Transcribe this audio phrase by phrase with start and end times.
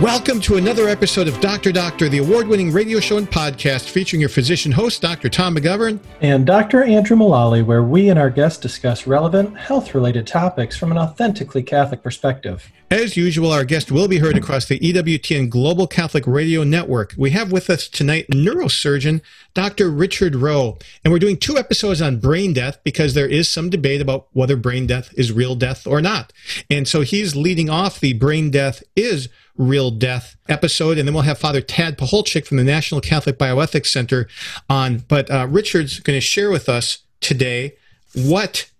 [0.00, 1.72] Welcome to another episode of Dr.
[1.72, 5.28] Doctor, the award winning radio show and podcast featuring your physician host, Dr.
[5.28, 6.00] Tom McGovern.
[6.22, 6.82] And Dr.
[6.82, 11.62] Andrew Mullally, where we and our guests discuss relevant health related topics from an authentically
[11.62, 12.72] Catholic perspective.
[12.90, 17.14] As usual, our guest will be heard across the EWTN Global Catholic Radio Network.
[17.18, 19.20] We have with us tonight neurosurgeon
[19.52, 19.90] Dr.
[19.90, 20.78] Richard Rowe.
[21.04, 24.56] And we're doing two episodes on brain death because there is some debate about whether
[24.56, 26.32] brain death is real death or not.
[26.70, 29.28] And so he's leading off the brain death is
[29.60, 30.98] real death episode.
[30.98, 34.26] And then we'll have Father Tad Pacholczyk from the National Catholic Bioethics Center
[34.68, 35.04] on.
[35.06, 37.76] But uh, Richard's going to share with us today
[38.14, 38.70] what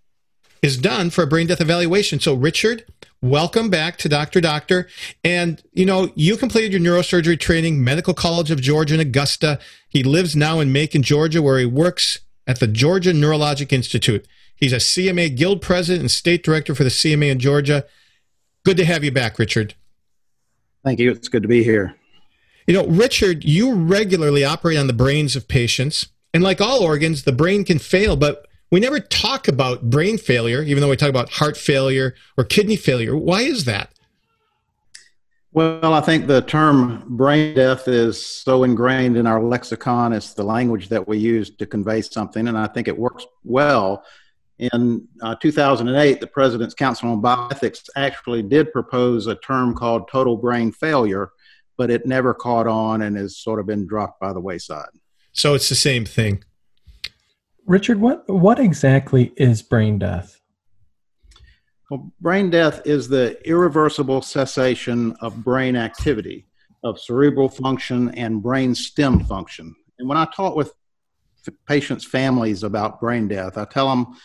[0.63, 2.19] is done for a brain death evaluation.
[2.19, 2.85] So, Richard,
[3.21, 4.41] welcome back to Dr.
[4.41, 4.89] Doctor.
[5.23, 9.59] And, you know, you completed your neurosurgery training, Medical College of Georgia in Augusta.
[9.89, 14.27] He lives now in Macon, Georgia, where he works at the Georgia Neurologic Institute.
[14.57, 17.85] He's a CMA Guild president and state director for the CMA in Georgia.
[18.65, 19.75] Good to have you back, Richard.
[20.85, 21.11] Thank you.
[21.11, 21.95] It's good to be here.
[22.67, 26.09] You know, Richard, you regularly operate on the brains of patients.
[26.33, 30.63] And like all organs, the brain can fail, but we never talk about brain failure,
[30.63, 33.17] even though we talk about heart failure or kidney failure.
[33.17, 33.91] Why is that?
[35.53, 40.13] Well, I think the term brain death is so ingrained in our lexicon.
[40.13, 44.05] It's the language that we use to convey something, and I think it works well
[44.61, 50.37] in uh, 2008, the President's Council on Bioethics actually did propose a term called total
[50.37, 51.31] brain failure,
[51.79, 54.91] but it never caught on and has sort of been dropped by the wayside.
[55.33, 56.45] So it's the same thing.
[57.67, 60.39] Richard, what, what exactly is brain death?
[61.91, 66.47] Well, brain death is the irreversible cessation of brain activity,
[66.85, 69.75] of cerebral function and brain stem function.
[69.99, 70.73] And when I talk with
[71.67, 74.17] patients' families about brain death, I tell them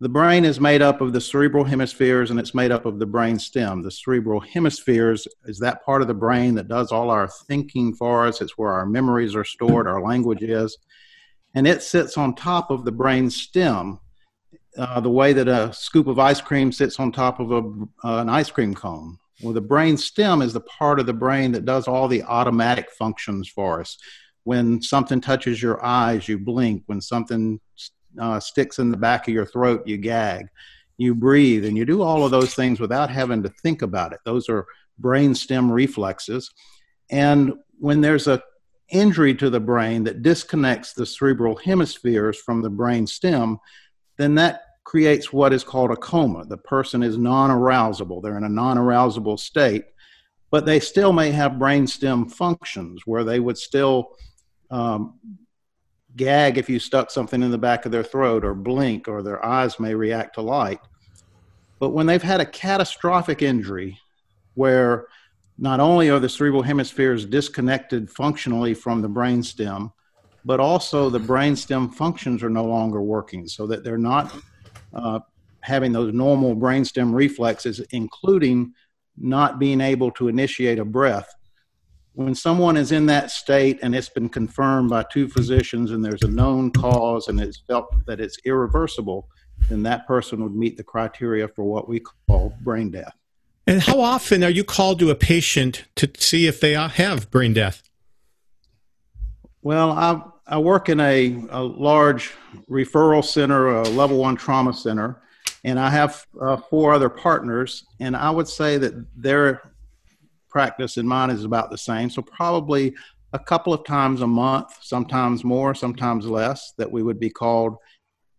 [0.00, 3.06] the brain is made up of the cerebral hemispheres and it's made up of the
[3.06, 3.82] brain stem.
[3.82, 8.26] The cerebral hemispheres is that part of the brain that does all our thinking for
[8.26, 8.40] us.
[8.40, 10.78] It's where our memories are stored, our language is.
[11.54, 13.98] And it sits on top of the brain stem,
[14.76, 17.58] uh, the way that a scoop of ice cream sits on top of a,
[18.06, 19.18] uh, an ice cream cone.
[19.42, 22.90] Well, the brain stem is the part of the brain that does all the automatic
[22.92, 23.98] functions for us.
[24.44, 26.84] When something touches your eyes, you blink.
[26.86, 27.60] When something
[28.18, 30.48] uh, sticks in the back of your throat, you gag,
[30.96, 34.20] you breathe, and you do all of those things without having to think about it.
[34.24, 34.66] Those are
[34.98, 36.50] brain stem reflexes.
[37.10, 38.42] And when there's a
[38.90, 43.58] injury to the brain that disconnects the cerebral hemispheres from the brain stem,
[44.16, 46.44] then that creates what is called a coma.
[46.46, 49.84] The person is non arousable, they're in a non arousable state,
[50.50, 54.16] but they still may have brain stem functions where they would still
[54.70, 55.18] um,
[56.18, 59.42] gag if you stuck something in the back of their throat or blink or their
[59.42, 60.80] eyes may react to light.
[61.78, 63.98] But when they've had a catastrophic injury
[64.54, 65.06] where
[65.56, 69.92] not only are the cerebral hemispheres disconnected functionally from the brain stem,
[70.44, 74.34] but also the brain stem functions are no longer working so that they're not
[74.92, 75.20] uh,
[75.60, 78.72] having those normal brain stem reflexes, including
[79.16, 81.32] not being able to initiate a breath
[82.18, 86.22] when someone is in that state and it's been confirmed by two physicians and there's
[86.24, 89.28] a known cause and it's felt that it's irreversible,
[89.68, 93.14] then that person would meet the criteria for what we call brain death.
[93.68, 97.52] And how often are you called to a patient to see if they have brain
[97.52, 97.88] death?
[99.62, 102.32] Well, I, I work in a, a large
[102.68, 105.22] referral center, a level one trauma center,
[105.62, 107.84] and I have uh, four other partners.
[108.00, 109.62] And I would say that they're
[110.48, 112.10] practice and mine is about the same.
[112.10, 112.94] So probably
[113.32, 117.76] a couple of times a month, sometimes more, sometimes less, that we would be called.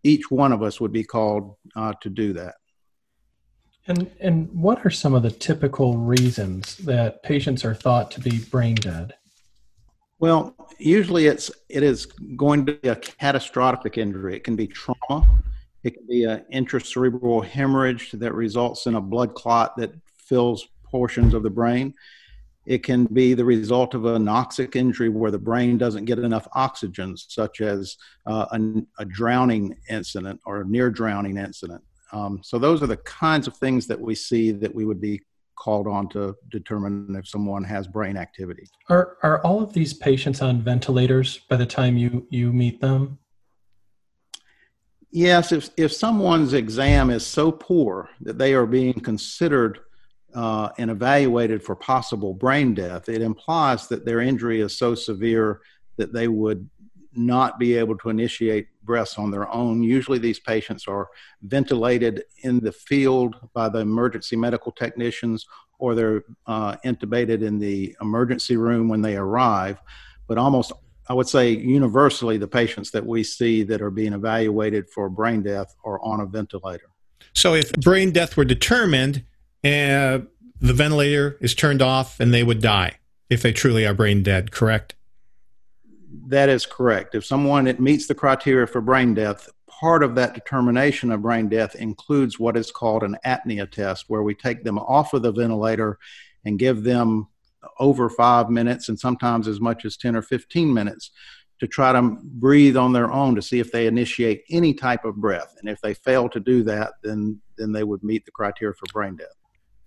[0.02, 2.54] Each one of us would be called uh, to do that.
[3.86, 8.38] And and what are some of the typical reasons that patients are thought to be
[8.38, 9.14] brain dead?
[10.18, 14.36] Well, usually it's it is going to be a catastrophic injury.
[14.36, 15.26] It can be trauma.
[15.82, 21.34] It can be an intracerebral hemorrhage that results in a blood clot that fills portions
[21.34, 21.94] of the brain.
[22.66, 26.46] It can be the result of a anoxic injury where the brain doesn't get enough
[26.54, 31.82] oxygen, such as uh, a, a, drowning incident or a near drowning incident.
[32.12, 35.22] Um, so, those are the kinds of things that we see that we would be
[35.60, 38.66] called on to determine if someone has brain activity.
[38.88, 43.18] Are, are all of these patients on ventilators by the time you, you meet them?
[45.10, 49.80] Yes, if, if someone's exam is so poor that they are being considered
[50.34, 55.60] uh, and evaluated for possible brain death, it implies that their injury is so severe
[55.96, 56.68] that they would
[57.12, 59.82] not be able to initiate breaths on their own.
[59.82, 61.08] Usually, these patients are
[61.42, 65.46] ventilated in the field by the emergency medical technicians,
[65.78, 69.78] or they're uh, intubated in the emergency room when they arrive.
[70.28, 70.72] But almost,
[71.08, 75.42] I would say, universally, the patients that we see that are being evaluated for brain
[75.42, 76.90] death are on a ventilator.
[77.34, 79.24] So, if brain death were determined,
[79.64, 80.20] uh,
[80.60, 82.98] the ventilator is turned off and they would die
[83.28, 84.94] if they truly are brain dead, correct?
[86.26, 87.14] That is correct.
[87.14, 91.48] If someone it meets the criteria for brain death, part of that determination of brain
[91.48, 95.32] death includes what is called an apnea test, where we take them off of the
[95.32, 95.98] ventilator
[96.44, 97.28] and give them
[97.78, 101.10] over five minutes and sometimes as much as 10 or 15 minutes
[101.60, 105.16] to try to breathe on their own to see if they initiate any type of
[105.16, 105.54] breath.
[105.60, 108.86] And if they fail to do that, then, then they would meet the criteria for
[108.92, 109.28] brain death.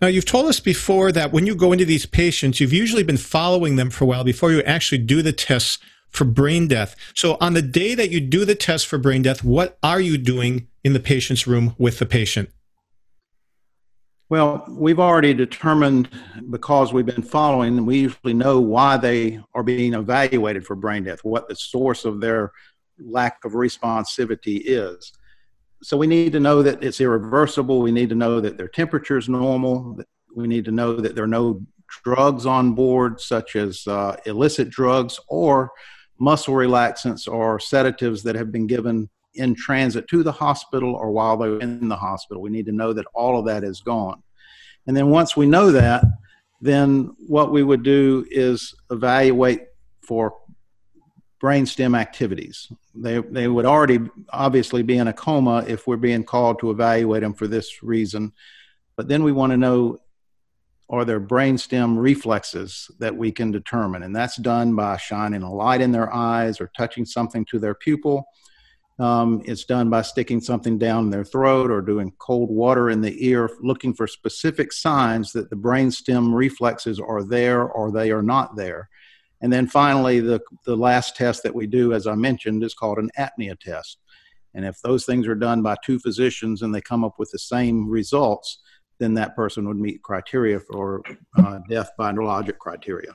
[0.03, 3.15] Now, you've told us before that when you go into these patients, you've usually been
[3.15, 5.79] following them for a while before you actually do the tests
[6.09, 6.93] for brain death.
[7.15, 10.17] So, on the day that you do the test for brain death, what are you
[10.17, 12.49] doing in the patient's room with the patient?
[14.27, 16.09] Well, we've already determined
[16.49, 21.23] because we've been following, we usually know why they are being evaluated for brain death,
[21.23, 22.51] what the source of their
[22.99, 25.13] lack of responsivity is.
[25.83, 27.81] So we need to know that it's irreversible.
[27.81, 29.99] We need to know that their temperature is normal.
[30.33, 31.61] We need to know that there are no
[32.03, 35.71] drugs on board, such as uh, illicit drugs or
[36.19, 41.35] muscle relaxants or sedatives that have been given in transit to the hospital or while
[41.35, 42.41] they're in the hospital.
[42.41, 44.23] We need to know that all of that is gone.
[44.87, 46.05] And then once we know that,
[46.61, 49.63] then what we would do is evaluate
[50.01, 50.33] for
[51.43, 52.71] brainstem activities.
[52.95, 53.99] They, they would already
[54.29, 58.31] obviously be in a coma if we're being called to evaluate them for this reason.
[58.95, 59.99] But then we want to know
[60.89, 64.03] are there brainstem reflexes that we can determine?
[64.03, 67.73] And that's done by shining a light in their eyes or touching something to their
[67.73, 68.27] pupil.
[68.99, 73.27] Um, it's done by sticking something down their throat or doing cold water in the
[73.27, 78.55] ear, looking for specific signs that the brainstem reflexes are there or they are not
[78.55, 78.89] there.
[79.43, 82.97] And then finally, the, the last test that we do, as I mentioned, is called
[82.97, 83.99] an apnea test.
[84.55, 87.39] And if those things are done by two physicians and they come up with the
[87.39, 88.59] same results,
[88.99, 91.01] then that person would meet criteria for
[91.37, 93.11] uh, death by neurologic criteria.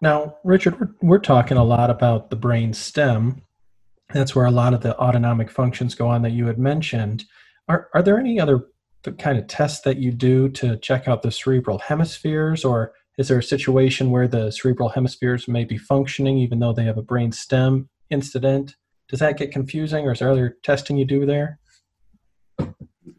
[0.00, 3.42] Now, Richard, we're, we're talking a lot about the brain stem.
[4.12, 7.24] That's where a lot of the autonomic functions go on that you had mentioned.
[7.68, 8.66] Are, are there any other
[9.18, 13.38] kind of tests that you do to check out the cerebral hemispheres, or is there
[13.38, 17.30] a situation where the cerebral hemispheres may be functioning even though they have a brain
[17.32, 18.76] stem incident?
[19.08, 21.58] Does that get confusing, or is there other testing you do there?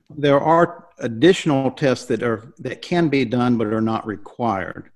[0.09, 4.91] There are additional tests that are that can be done but are not required.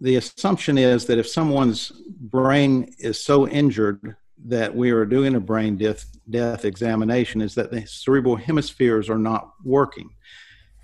[0.00, 5.40] The assumption is that if someone's brain is so injured that we are doing a
[5.40, 10.10] brain death death examination is that the cerebral hemispheres are not working.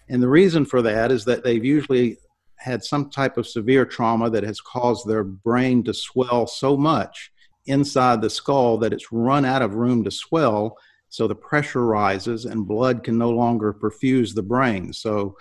[0.09, 2.19] And the reason for that is that they've usually
[2.59, 7.33] had some type of severe trauma that has caused their brain to swell so much
[7.67, 10.77] inside the skull that it's run out of room to swell
[11.11, 14.93] so the pressure rises and blood can no longer perfuse the brain.
[14.93, 15.37] So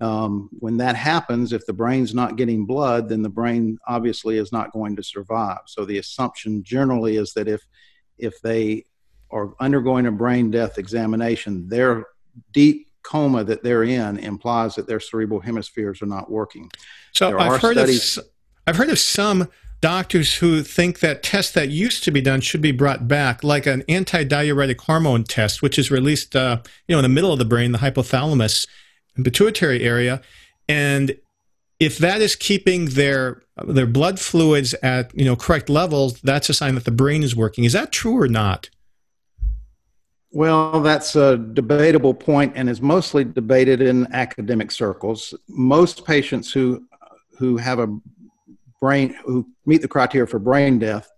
[0.00, 4.50] um, when that happens, if the brain's not getting blood, then the brain obviously is
[4.50, 5.60] not going to survive.
[5.66, 7.64] So the assumption generally is that if
[8.18, 8.84] if they
[9.30, 12.06] are undergoing a brain death examination, their
[12.52, 16.70] deep coma that they're in implies that their cerebral hemispheres are not working.
[17.12, 18.24] So I've heard studies- of
[18.66, 19.48] I've heard of some
[19.80, 23.66] doctors who think that tests that used to be done should be brought back, like
[23.66, 27.44] an antidiuretic hormone test, which is released, uh, you know, in the middle of the
[27.44, 28.66] brain, the hypothalamus
[29.16, 30.22] and pituitary area,
[30.68, 31.16] and
[31.82, 36.54] if that is keeping their their blood fluids at you know correct levels, that's a
[36.54, 37.64] sign that the brain is working.
[37.64, 38.70] Is that true or not?
[40.34, 45.34] Well, that's a debatable point and is mostly debated in academic circles.
[45.48, 46.86] Most patients who
[47.38, 47.94] who have a
[48.80, 51.10] brain who meet the criteria for brain death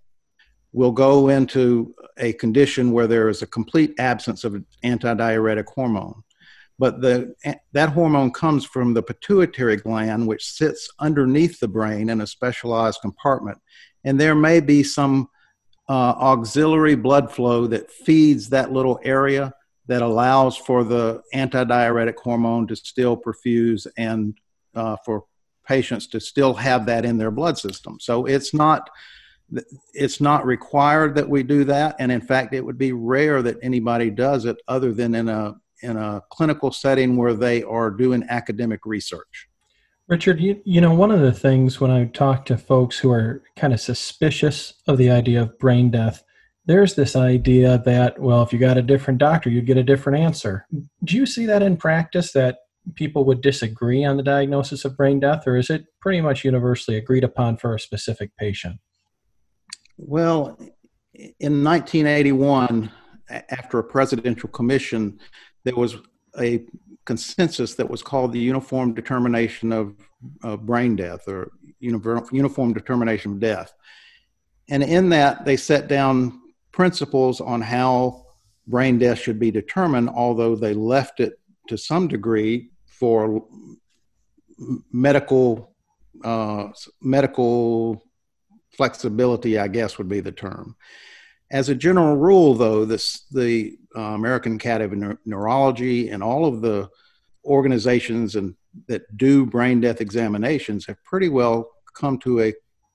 [0.73, 6.23] will go into a condition where there is a complete absence of antidiuretic hormone.
[6.79, 7.35] But the,
[7.73, 13.01] that hormone comes from the pituitary gland, which sits underneath the brain in a specialized
[13.01, 13.59] compartment.
[14.03, 15.29] And there may be some
[15.89, 19.53] uh, auxiliary blood flow that feeds that little area
[19.87, 24.39] that allows for the antidiuretic hormone to still perfuse and
[24.75, 25.25] uh, for
[25.67, 27.99] patients to still have that in their blood system.
[28.01, 28.91] So it's not
[29.93, 33.59] it's not required that we do that, and in fact, it would be rare that
[33.63, 38.25] anybody does it other than in a in a clinical setting where they are doing
[38.31, 39.49] academic research.
[40.07, 43.43] Richard, you, you know, one of the things when I talk to folks who are
[43.57, 46.23] kind of suspicious of the idea of brain death,
[46.67, 50.19] there's this idea that, well, if you got a different doctor, you'd get a different
[50.19, 50.67] answer.
[51.05, 52.59] Do you see that in practice that
[52.95, 56.99] people would disagree on the diagnosis of brain death, or is it pretty much universally
[56.99, 58.79] agreed upon for a specific patient?
[59.97, 60.59] Well,
[61.15, 62.91] in 1981,
[63.31, 65.19] after a presidential commission,
[65.65, 65.97] there was
[66.39, 66.67] a
[67.05, 69.95] consensus that was called the Uniform Determination of,
[70.43, 73.75] of Brain Death or Uniform Determination of Death.
[74.69, 76.41] And in that, they set down
[76.73, 78.25] principles on how
[78.67, 83.47] brain death should be determined, although they left it to some degree for
[84.93, 85.75] medical
[86.25, 86.69] uh,
[87.03, 88.03] medical
[88.77, 90.77] flexibility, I guess would be the term.
[91.55, 96.61] As a general rule, though, this the uh, American Academy of Neurology and all of
[96.61, 96.91] the
[97.45, 98.57] organizations and
[98.89, 102.53] that do brain death examinations have pretty well come to a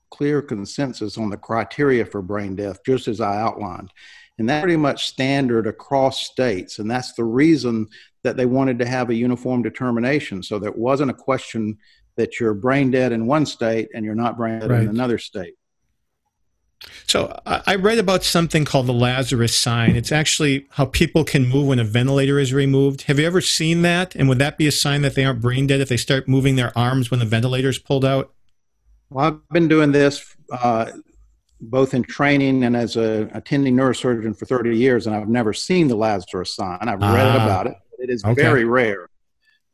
[0.09, 3.93] clear consensus on the criteria for brain death, just as I outlined.
[4.37, 6.79] And that's pretty much standard across states.
[6.79, 7.87] And that's the reason
[8.23, 10.43] that they wanted to have a uniform determination.
[10.43, 11.77] So there wasn't a question
[12.17, 14.83] that you're brain dead in one state and you're not brain dead right.
[14.83, 15.55] in another state.
[17.07, 19.95] So I read about something called the Lazarus sign.
[19.95, 23.03] It's actually how people can move when a ventilator is removed.
[23.03, 24.15] Have you ever seen that?
[24.15, 26.55] And would that be a sign that they aren't brain dead if they start moving
[26.55, 28.31] their arms when the ventilator is pulled out?
[29.09, 30.91] Well, I've been doing this uh,
[31.61, 35.87] both in training and as a attending neurosurgeon for 30 years, and I've never seen
[35.87, 36.79] the Lazarus sign.
[36.81, 37.73] I've read ah, about it.
[37.97, 38.41] It is okay.
[38.41, 39.09] very rare.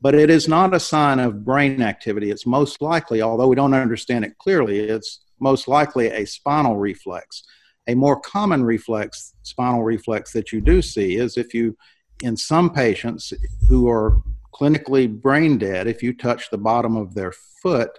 [0.02, 2.32] But it is not a sign of brain activity.
[2.32, 7.44] It's most likely, although we don't understand it clearly, it's most likely a spinal reflex.
[7.88, 11.78] A more common reflex, spinal reflex that you do see is if you,
[12.24, 13.34] in some patients
[13.70, 14.22] who are
[14.54, 17.92] clinically brain dead, if you touch the bottom of their foot,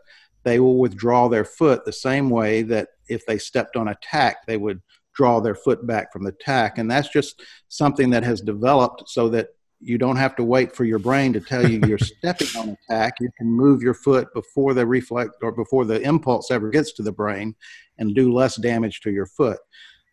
[0.44, 4.46] they will withdraw their foot the same way that if they stepped on a tack,
[4.46, 4.80] they would
[5.14, 6.78] draw their foot back from the tack.
[6.78, 9.48] And that's just something that has developed so that
[9.80, 12.76] you don't have to wait for your brain to tell you you're stepping on a
[12.88, 13.14] tack.
[13.20, 17.02] You can move your foot before the reflex or before the impulse ever gets to
[17.02, 17.54] the brain
[17.98, 19.58] and do less damage to your foot.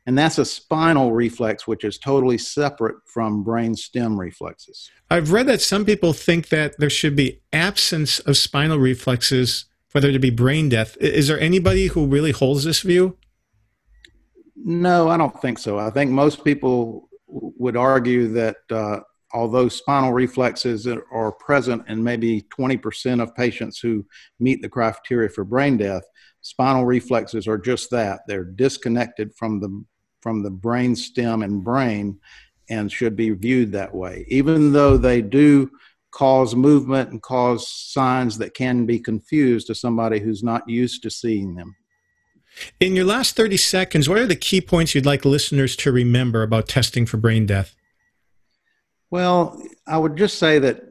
[0.05, 4.91] And that's a spinal reflex, which is totally separate from brain stem reflexes.
[5.09, 10.01] I've read that some people think that there should be absence of spinal reflexes for
[10.01, 10.97] there to be brain death.
[10.97, 13.17] Is there anybody who really holds this view?
[14.55, 15.79] No, I don't think so.
[15.79, 18.99] I think most people would argue that uh,
[19.33, 24.05] although spinal reflexes are present in maybe 20% of patients who
[24.39, 26.03] meet the criteria for brain death,
[26.41, 28.21] spinal reflexes are just that.
[28.27, 29.83] They're disconnected from the
[30.21, 32.17] from the brain stem and brain
[32.69, 34.25] and should be viewed that way.
[34.29, 35.69] Even though they do
[36.11, 41.09] cause movement and cause signs that can be confused to somebody who's not used to
[41.09, 41.75] seeing them.
[42.79, 46.43] In your last 30 seconds, what are the key points you'd like listeners to remember
[46.43, 47.75] about testing for brain death?
[49.13, 50.85] Well, I would just say that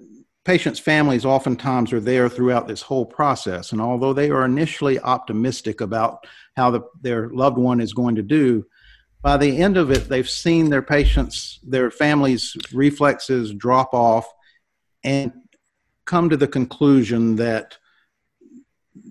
[0.44, 3.72] patients' families oftentimes are there throughout this whole process.
[3.72, 6.24] And although they are initially optimistic about
[6.54, 8.64] how the, their loved one is going to do,
[9.22, 14.32] by the end of it, they've seen their patients, their families' reflexes drop off
[15.02, 15.32] and
[16.04, 17.76] come to the conclusion that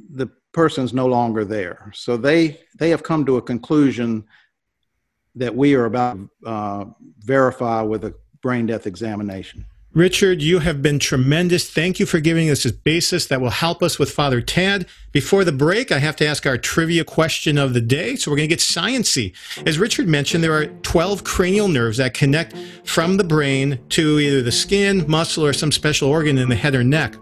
[0.09, 1.91] the person's no longer there.
[1.95, 4.23] So they they have come to a conclusion
[5.35, 6.85] that we are about to uh,
[7.19, 9.65] verify with a brain death examination.
[9.93, 11.69] Richard, you have been tremendous.
[11.69, 14.87] Thank you for giving us this basis that will help us with Father Tad.
[15.11, 18.37] Before the break, I have to ask our trivia question of the day, so we're
[18.37, 19.33] going to get sciency.
[19.67, 22.55] As Richard mentioned, there are 12 cranial nerves that connect
[22.85, 26.73] from the brain to either the skin, muscle, or some special organ in the head
[26.73, 27.17] or neck.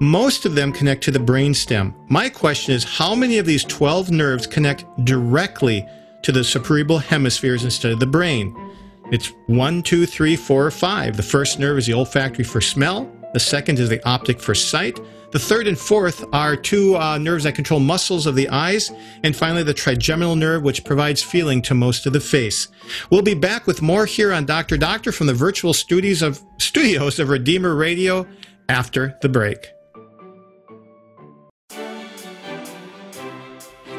[0.00, 1.94] Most of them connect to the brain stem.
[2.08, 5.86] My question is, how many of these 12 nerves connect directly
[6.22, 8.52] to the cerebral hemispheres instead of the brain?
[9.10, 11.16] It's one, two, three, four, five.
[11.16, 13.10] The first nerve is the olfactory for smell.
[13.32, 15.00] The second is the optic for sight.
[15.30, 18.90] The third and fourth are two uh, nerves that control muscles of the eyes.
[19.24, 22.68] And finally, the trigeminal nerve, which provides feeling to most of the face.
[23.10, 24.76] We'll be back with more here on Dr.
[24.76, 28.26] Doctor from the virtual studios of, studios of Redeemer Radio
[28.68, 29.68] after the break.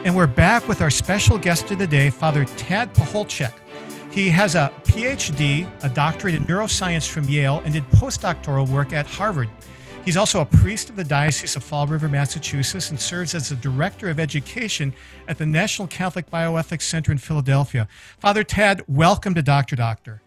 [0.05, 3.53] And we're back with our special guest of the day, Father Tad Pacholczyk.
[4.11, 9.05] He has a PhD, a doctorate in neuroscience from Yale, and did postdoctoral work at
[9.05, 9.49] Harvard.
[10.03, 13.55] He's also a priest of the Diocese of Fall River, Massachusetts, and serves as the
[13.55, 14.93] Director of Education
[15.27, 17.87] at the National Catholic Bioethics Center in Philadelphia.
[18.17, 19.75] Father Tad, welcome to Dr.
[19.75, 20.23] Doctor.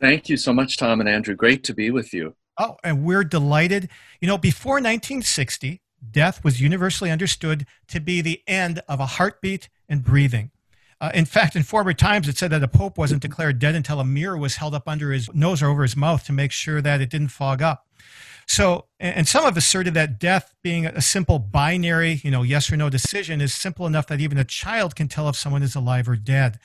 [0.00, 1.34] Thank you so much, Tom and Andrew.
[1.34, 2.34] Great to be with you.
[2.58, 3.90] Oh, and we're delighted.
[4.22, 9.68] You know, before 1960, death was universally understood to be the end of a heartbeat
[9.90, 10.52] and breathing.
[11.00, 14.00] Uh, in fact, in former times, it said that a pope wasn't declared dead until
[14.00, 16.80] a mirror was held up under his nose or over his mouth to make sure
[16.80, 17.86] that it didn't fog up.
[18.46, 22.76] So, and some have asserted that death being a simple binary, you know, yes or
[22.76, 26.08] no decision is simple enough that even a child can tell if someone is alive
[26.08, 26.58] or dead.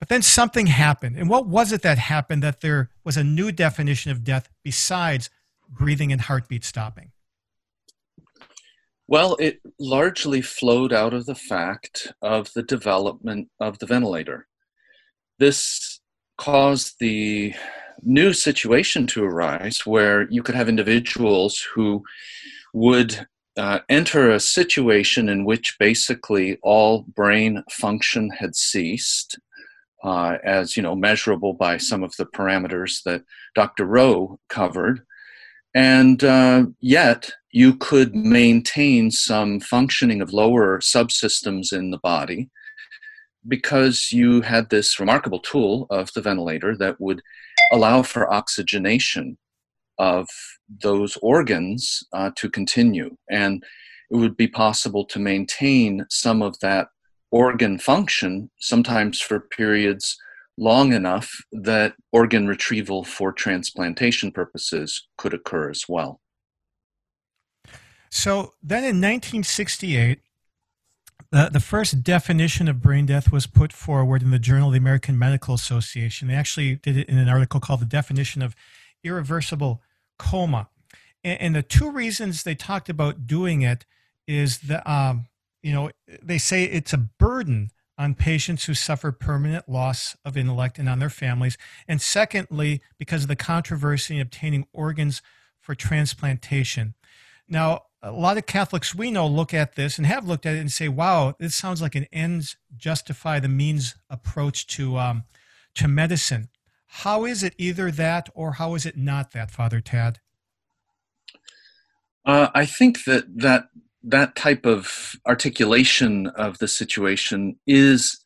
[0.00, 1.16] But then something happened.
[1.16, 5.30] And what was it that happened that there was a new definition of death besides
[5.68, 7.12] breathing and heartbeat stopping?
[9.10, 14.46] Well, it largely flowed out of the fact of the development of the ventilator.
[15.40, 15.98] This
[16.38, 17.52] caused the
[18.04, 22.04] new situation to arise where you could have individuals who
[22.72, 23.26] would
[23.56, 29.40] uh, enter a situation in which basically all brain function had ceased,
[30.04, 33.24] uh, as you know, measurable by some of the parameters that
[33.56, 33.86] Dr.
[33.86, 35.04] Rowe covered,
[35.74, 42.48] and uh, yet you could maintain some functioning of lower subsystems in the body
[43.48, 47.22] because you had this remarkable tool of the ventilator that would
[47.72, 49.36] allow for oxygenation
[49.98, 50.28] of
[50.82, 53.16] those organs uh, to continue.
[53.30, 53.62] And
[54.10, 56.88] it would be possible to maintain some of that
[57.30, 60.16] organ function, sometimes for periods
[60.56, 66.20] long enough that organ retrieval for transplantation purposes could occur as well.
[68.10, 70.20] So then in 1968,
[71.30, 74.78] the, the first definition of brain death was put forward in the Journal of the
[74.78, 76.28] American Medical Association.
[76.28, 78.56] They actually did it in an article called The Definition of
[79.04, 79.80] Irreversible
[80.18, 80.68] Coma.
[81.22, 83.86] And, and the two reasons they talked about doing it
[84.26, 85.26] is that, um,
[85.62, 85.90] you know,
[86.22, 91.00] they say it's a burden on patients who suffer permanent loss of intellect and on
[91.00, 91.58] their families.
[91.86, 95.20] And secondly, because of the controversy in obtaining organs
[95.60, 96.94] for transplantation.
[97.46, 100.60] Now, a lot of Catholics we know look at this and have looked at it
[100.60, 105.24] and say, "Wow, this sounds like an ends justify the means approach to um,
[105.74, 106.48] to medicine."
[106.86, 110.20] How is it either that or how is it not that, Father Tad?
[112.24, 113.68] Uh, I think that that
[114.02, 118.20] that type of articulation of the situation is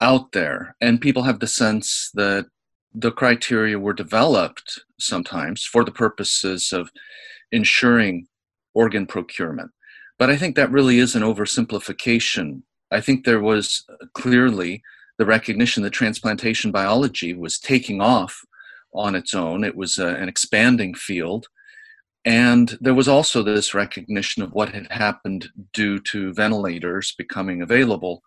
[0.00, 2.46] out there, and people have the sense that
[2.94, 6.90] the criteria were developed sometimes for the purposes of
[7.52, 8.26] ensuring
[8.74, 9.70] organ procurement.
[10.18, 12.62] But I think that really is an oversimplification.
[12.90, 14.82] I think there was clearly
[15.18, 18.40] the recognition that transplantation biology was taking off
[18.94, 19.64] on its own.
[19.64, 21.46] It was uh, an expanding field.
[22.28, 28.22] And there was also this recognition of what had happened due to ventilators becoming available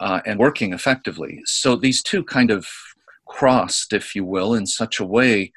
[0.00, 1.40] uh, and working effectively.
[1.44, 2.66] So these two kind of
[3.28, 5.52] crossed, if you will, in such a way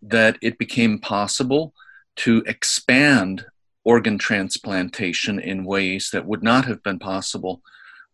[0.00, 1.74] that it became possible
[2.16, 3.44] to expand
[3.84, 7.60] organ transplantation in ways that would not have been possible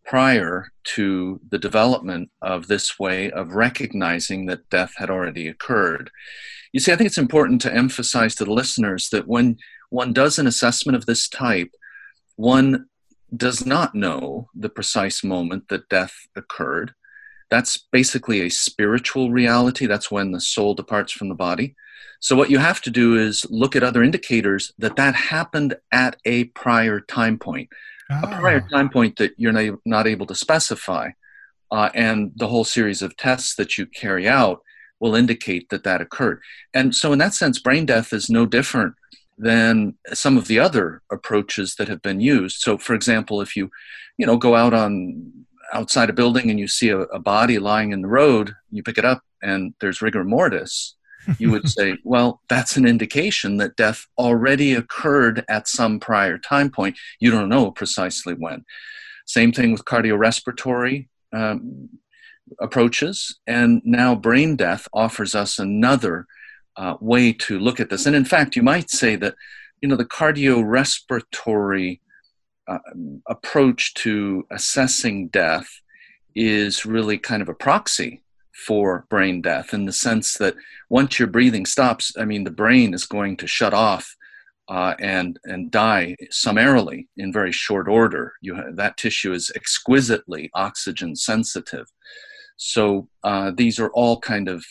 [0.05, 6.11] prior to the development of this way of recognizing that death had already occurred.
[6.73, 9.57] You see, I think it's important to emphasize to the listeners that when
[9.89, 11.71] one does an assessment of this type,
[12.35, 12.87] one
[13.35, 16.93] does not know the precise moment that death occurred.
[17.49, 19.85] That's basically a spiritual reality.
[19.85, 21.75] That's when the soul departs from the body.
[22.19, 26.17] So, what you have to do is look at other indicators that that happened at
[26.25, 27.69] a prior time point,
[28.09, 28.21] ah.
[28.23, 31.11] a prior time point that you're not able to specify.
[31.69, 34.61] Uh, and the whole series of tests that you carry out
[34.99, 36.41] will indicate that that occurred.
[36.73, 38.95] And so, in that sense, brain death is no different
[39.37, 42.57] than some of the other approaches that have been used.
[42.59, 43.69] So, for example, if you,
[44.17, 45.31] you know, go out on
[45.73, 48.97] outside a building and you see a, a body lying in the road, you pick
[48.97, 50.95] it up and there's rigor mortis
[51.39, 56.69] you would say, well, that's an indication that death already occurred at some prior time
[56.69, 56.97] point.
[57.19, 58.63] You don't know precisely when.
[59.25, 61.89] Same thing with cardiorespiratory um,
[62.59, 63.39] approaches.
[63.47, 66.25] And now brain death offers us another
[66.75, 68.05] uh, way to look at this.
[68.05, 69.35] And in fact, you might say that,
[69.81, 71.99] you know, the cardiorespiratory
[72.67, 72.79] uh,
[73.27, 75.69] approach to assessing death
[76.35, 78.23] is really kind of a proxy
[78.65, 80.55] for brain death in the sense that
[80.89, 84.15] once your breathing stops, I mean, the brain is going to shut off
[84.67, 88.33] uh, and and die summarily in very short order.
[88.41, 91.87] You have, that tissue is exquisitely oxygen sensitive.
[92.57, 94.65] So uh, these are all kind of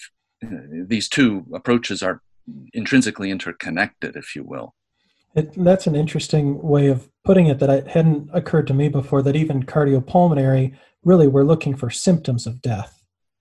[0.45, 0.49] uh,
[0.87, 2.21] these two approaches are
[2.75, 4.75] intrinsically interconnected, if you will.
[5.35, 9.23] It, that's an interesting way of putting it that I, hadn't occurred to me before.
[9.23, 12.97] That even cardiopulmonary, really, we're looking for symptoms of death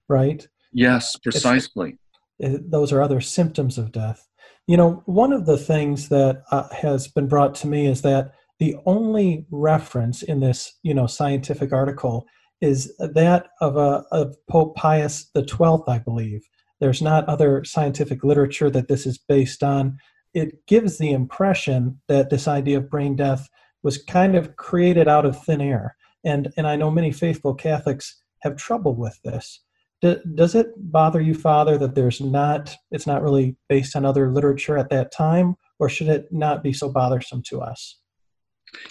[0.07, 0.47] right?
[0.71, 1.97] Yes, precisely.
[2.39, 4.27] It, those are other symptoms of death.
[4.67, 8.31] You know, one of the things that uh, has been brought to me is that
[8.59, 12.25] the only reference in this, you know, scientific article
[12.65, 16.41] is that of a of Pope Pius Twelfth, I believe.
[16.81, 19.97] There's not other scientific literature that this is based on.
[20.35, 23.49] it gives the impression that this idea of brain death
[23.81, 25.95] was kind of created out of thin air.
[26.25, 29.61] And, and I know many faithful Catholics have trouble with this.
[30.01, 34.29] Do, does it bother you, Father, that there's not, it's not really based on other
[34.29, 37.97] literature at that time, or should it not be so bothersome to us?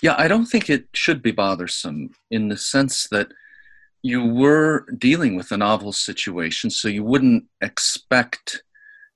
[0.02, 3.28] Yeah, I don't think it should be bothersome in the sense that
[4.04, 8.62] you were dealing with a novel situation, so you wouldn't expect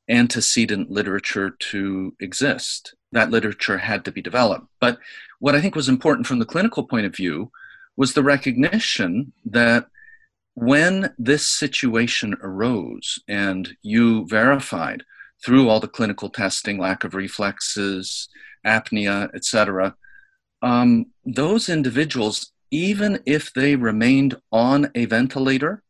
[0.08, 2.94] antecedent literature to exist.
[3.12, 4.66] That literature had to be developed.
[4.80, 4.98] But
[5.40, 7.52] what I think was important from the clinical point of view
[7.98, 9.88] was the recognition that
[10.54, 15.02] when this situation arose and you verified
[15.44, 18.30] through all the clinical testing, lack of reflexes,
[18.66, 19.94] apnea, etc.,
[20.62, 25.82] um, those individuals, even if they remained on a ventilator,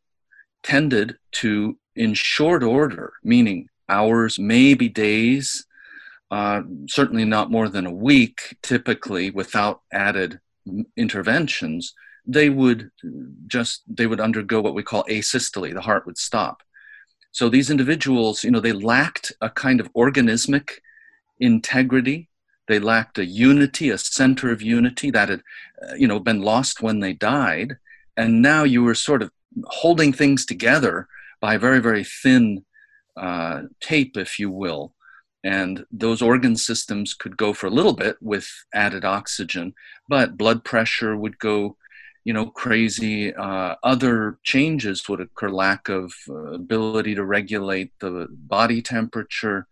[0.63, 5.65] tended to, in short order, meaning hours, maybe days,
[6.31, 10.39] uh, certainly not more than a week, typically without added
[10.95, 11.93] interventions,
[12.25, 12.91] they would
[13.47, 15.73] just they would undergo what we call asystole.
[15.73, 16.61] The heart would stop.
[17.31, 20.69] So these individuals, you know, they lacked a kind of organismic
[21.39, 22.28] integrity.
[22.69, 25.41] They lacked a unity, a center of unity that had,
[25.81, 27.77] uh, you know, been lost when they died,
[28.15, 29.31] and now you were sort of
[29.65, 31.07] holding things together
[31.41, 32.63] by very, very thin
[33.17, 34.93] uh, tape, if you will.
[35.43, 39.73] And those organ systems could go for a little bit with added oxygen,
[40.07, 41.75] but blood pressure would go
[42.23, 43.33] you know crazy.
[43.33, 49.65] Uh, other changes would occur lack of uh, ability to regulate the body temperature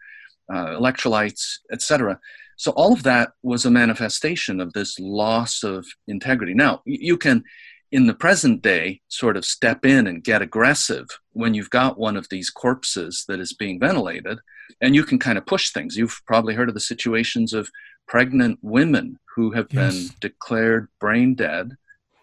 [0.51, 2.19] uh, electrolytes etc
[2.57, 6.53] so all of that was a manifestation of this loss of integrity.
[6.53, 7.43] Now you can
[7.91, 12.17] in the present day sort of step in and get aggressive when you've got one
[12.17, 14.39] of these corpses that is being ventilated
[14.81, 15.95] and you can kind of push things.
[15.95, 17.69] You've probably heard of the situations of
[18.07, 19.93] pregnant women who have yes.
[19.93, 21.77] been declared brain dead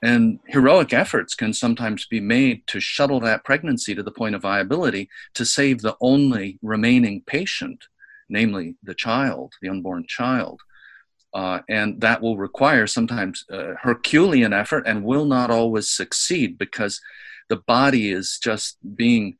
[0.04, 4.42] and heroic efforts can sometimes be made to shuttle that pregnancy to the point of
[4.42, 7.86] viability to save the only remaining patient,
[8.28, 10.60] namely the child, the unborn child.
[11.32, 17.00] Uh, and that will require sometimes uh, Herculean effort and will not always succeed because
[17.48, 19.36] the body is just being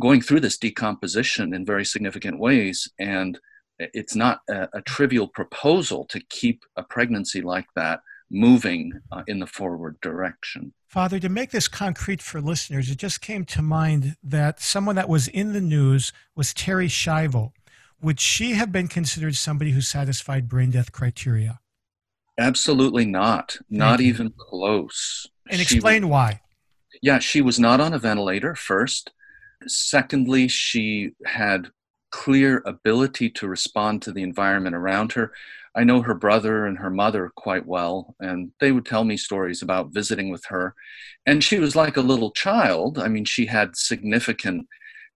[0.00, 2.88] going through this decomposition in very significant ways.
[2.98, 3.38] And
[3.78, 9.38] it's not a, a trivial proposal to keep a pregnancy like that moving uh, in
[9.38, 10.72] the forward direction.
[10.88, 15.08] Father, to make this concrete for listeners, it just came to mind that someone that
[15.08, 17.52] was in the news was Terri Schiavo.
[18.04, 21.60] Would she have been considered somebody who satisfied brain death criteria?
[22.38, 23.56] Absolutely not.
[23.70, 25.26] Not even close.
[25.48, 26.40] And she explain was, why.
[27.00, 29.10] Yeah, she was not on a ventilator first.
[29.66, 31.68] Secondly, she had
[32.10, 35.32] clear ability to respond to the environment around her.
[35.74, 39.62] I know her brother and her mother quite well, and they would tell me stories
[39.62, 40.74] about visiting with her.
[41.24, 42.98] And she was like a little child.
[42.98, 44.68] I mean, she had significant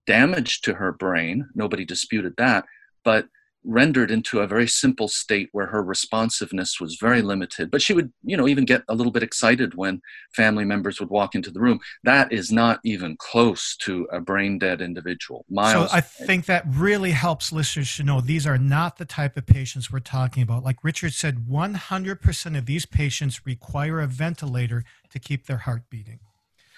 [0.07, 1.51] damage to her brain.
[1.55, 2.65] Nobody disputed that.
[3.09, 3.29] But
[3.65, 7.71] rendered into a very simple state where her responsiveness was very limited.
[7.71, 10.03] But she would you know even get a little bit excited when
[10.37, 11.81] family members would walk into the room.
[12.05, 15.47] That is not even close to a brain dead individual.
[15.49, 19.39] Miles so i think that really helps listeners to know these are not the type
[19.39, 20.65] of patients we're talking about.
[20.65, 26.21] Like richard said 100% of these patients require a ventilator to keep their heart beating.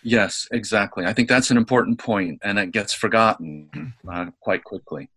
[0.05, 1.07] Yes exactly.
[1.07, 5.11] I think that's an important point and it gets forgotten uh, quite quickly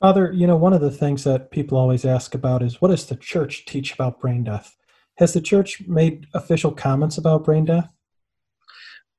[0.00, 3.04] Father, you know, one of the things that people always ask about is what does
[3.04, 4.74] the church teach about brain death?
[5.18, 7.90] Has the church made official comments about brain death?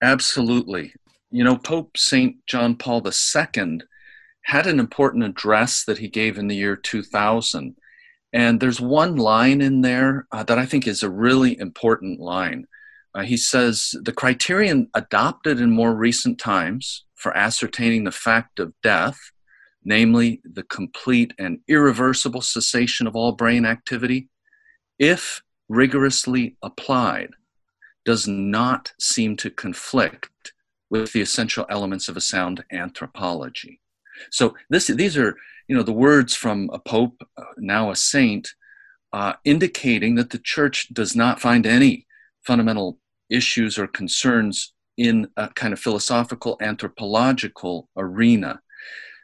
[0.02, 0.94] Absolutely.
[1.30, 2.36] You know, Pope St.
[2.48, 3.82] John Paul II
[4.46, 7.76] had an important address that he gave in the year 2000.
[8.34, 12.66] And there's one line in there uh, that I think is a really important line.
[13.14, 18.74] Uh, he says the criterion adopted in more recent times for ascertaining the fact of
[18.82, 19.20] death
[19.84, 24.30] namely the complete and irreversible cessation of all brain activity,
[25.00, 27.30] if rigorously applied,
[28.06, 30.54] does not seem to conflict
[30.90, 33.80] with the essential elements of a sound anthropology.
[34.30, 35.36] So this, these are,
[35.68, 38.54] you know, the words from a pope, uh, now a saint,
[39.14, 42.06] uh, indicating that the church does not find any
[42.46, 48.60] fundamental issues or concerns in a kind of philosophical anthropological arena.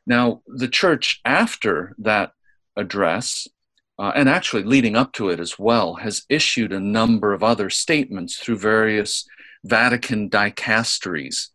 [0.07, 2.31] Now, the church, after that
[2.77, 3.45] address,
[3.99, 7.69] uh, and actually leading up to it as well, has issued a number of other
[7.69, 9.27] statements through various
[9.65, 11.49] Vatican dicasteries.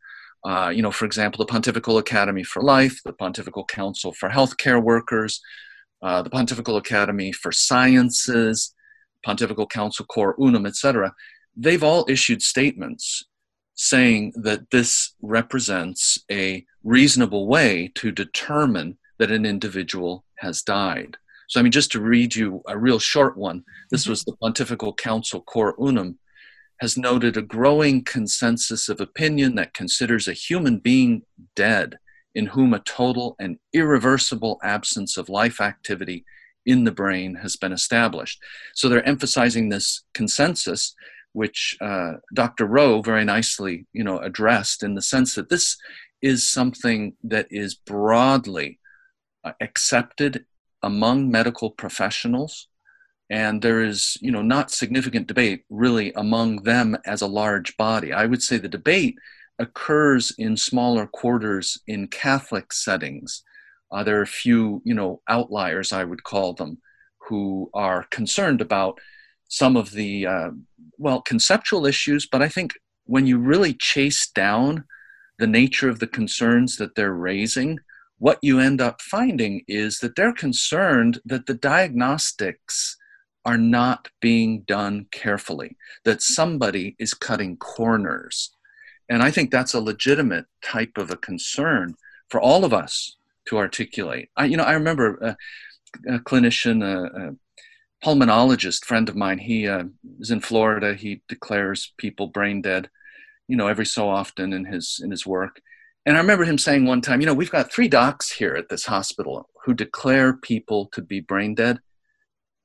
[0.45, 4.83] Uh, you know, for example, the Pontifical Academy for Life, the Pontifical Council for Healthcare
[4.83, 5.41] Workers,
[6.03, 8.75] uh, the Pontifical Academy for Sciences,
[9.25, 11.15] Pontifical Council Cor Unum, etc.,
[11.57, 13.25] they've all issued statements
[13.75, 21.17] saying that this represents a reasonable way to determine that an individual has died.
[21.49, 24.11] So, I mean, just to read you a real short one, this mm-hmm.
[24.11, 26.19] was the Pontifical Council Cor Unum
[26.81, 31.23] has noted a growing consensus of opinion that considers a human being
[31.55, 31.97] dead
[32.35, 36.25] in whom a total and irreversible absence of life activity
[36.67, 38.43] in the brain has been established.
[38.75, 40.95] So they're emphasizing this consensus,
[41.33, 42.67] which uh, Dr.
[42.67, 45.77] Rowe very nicely, you know, addressed in the sense that this
[46.21, 48.79] is something that is broadly
[49.45, 50.45] uh, accepted
[50.83, 52.69] among medical professionals
[53.31, 58.13] and there is you know not significant debate really among them as a large body
[58.13, 59.17] i would say the debate
[59.59, 63.43] occurs in smaller quarters in catholic settings
[63.91, 66.79] uh, there are a few you know outliers i would call them
[67.29, 68.99] who are concerned about
[69.53, 70.51] some of the uh,
[70.99, 72.73] well conceptual issues but i think
[73.05, 74.85] when you really chase down
[75.39, 77.79] the nature of the concerns that they're raising
[78.19, 82.97] what you end up finding is that they're concerned that the diagnostics
[83.45, 88.55] are not being done carefully, that somebody is cutting corners.
[89.09, 91.97] And I think that's a legitimate type of a concern
[92.29, 93.17] for all of us
[93.49, 94.29] to articulate.
[94.37, 95.37] I, you know, I remember a,
[96.15, 97.33] a clinician, a, a,
[98.05, 99.85] pulmonologist friend of mine, he uh,
[100.21, 100.95] is in Florida.
[100.95, 102.91] He declares people brain dead,
[103.49, 105.61] you know, every so often in his in his work.
[106.05, 108.69] And I remember him saying one time, you know, we've got three docs here at
[108.69, 111.79] this hospital who declare people to be brain dead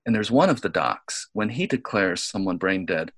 [0.08, 3.12] and there's one of the docs, when he declares someone brain dead,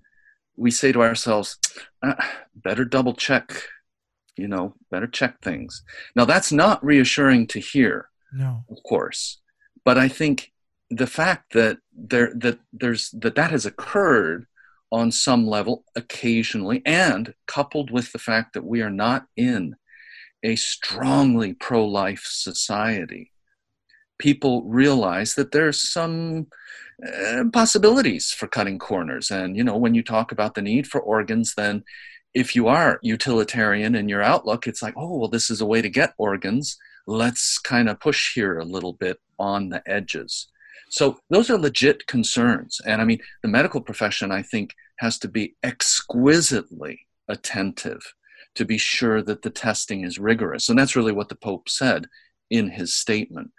[0.57, 1.59] we say to ourselves,
[2.01, 2.15] uh,
[2.55, 3.61] better double check,
[4.35, 5.83] you know, better check things.
[6.15, 8.65] Now, that's not reassuring to hear, no.
[8.71, 9.39] of course.
[9.85, 10.51] But I think
[10.89, 14.45] the fact that there that there's that that has occurred
[14.91, 19.75] on some level occasionally and coupled with the fact that we are not in
[20.41, 23.31] a strongly pro-life society
[24.19, 26.47] people realize that there's some
[27.07, 29.31] uh, possibilities for cutting corners.
[29.31, 31.83] And, you know, when you talk about the need for organs, then
[32.33, 35.81] if you are utilitarian in your outlook, it's like, oh, well, this is a way
[35.81, 36.77] to get organs.
[37.07, 40.47] Let's kind of push here a little bit on the edges.
[40.89, 42.81] So those are legit concerns.
[42.85, 48.01] And I mean, the medical profession, I think, has to be exquisitely attentive
[48.55, 50.69] to be sure that the testing is rigorous.
[50.69, 52.07] And that's really what the Pope said
[52.49, 53.51] in his statement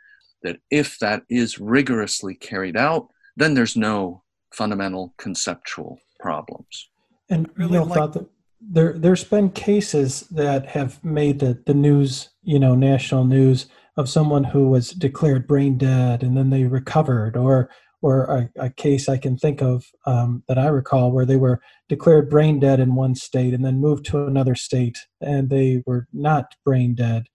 [0.42, 6.90] that if that is rigorously carried out, then there's no fundamental conceptual problems.
[7.28, 8.26] And really you know, like- thought that
[8.60, 13.66] there there's been cases that have made the, the news, you know, national news
[14.00, 17.70] of someone who was declared brain dead and then they recovered, or
[18.02, 21.60] or a, a case I can think of um, that I recall where they were
[21.88, 26.08] declared brain dead in one state and then moved to another state and they were
[26.12, 27.26] not brain dead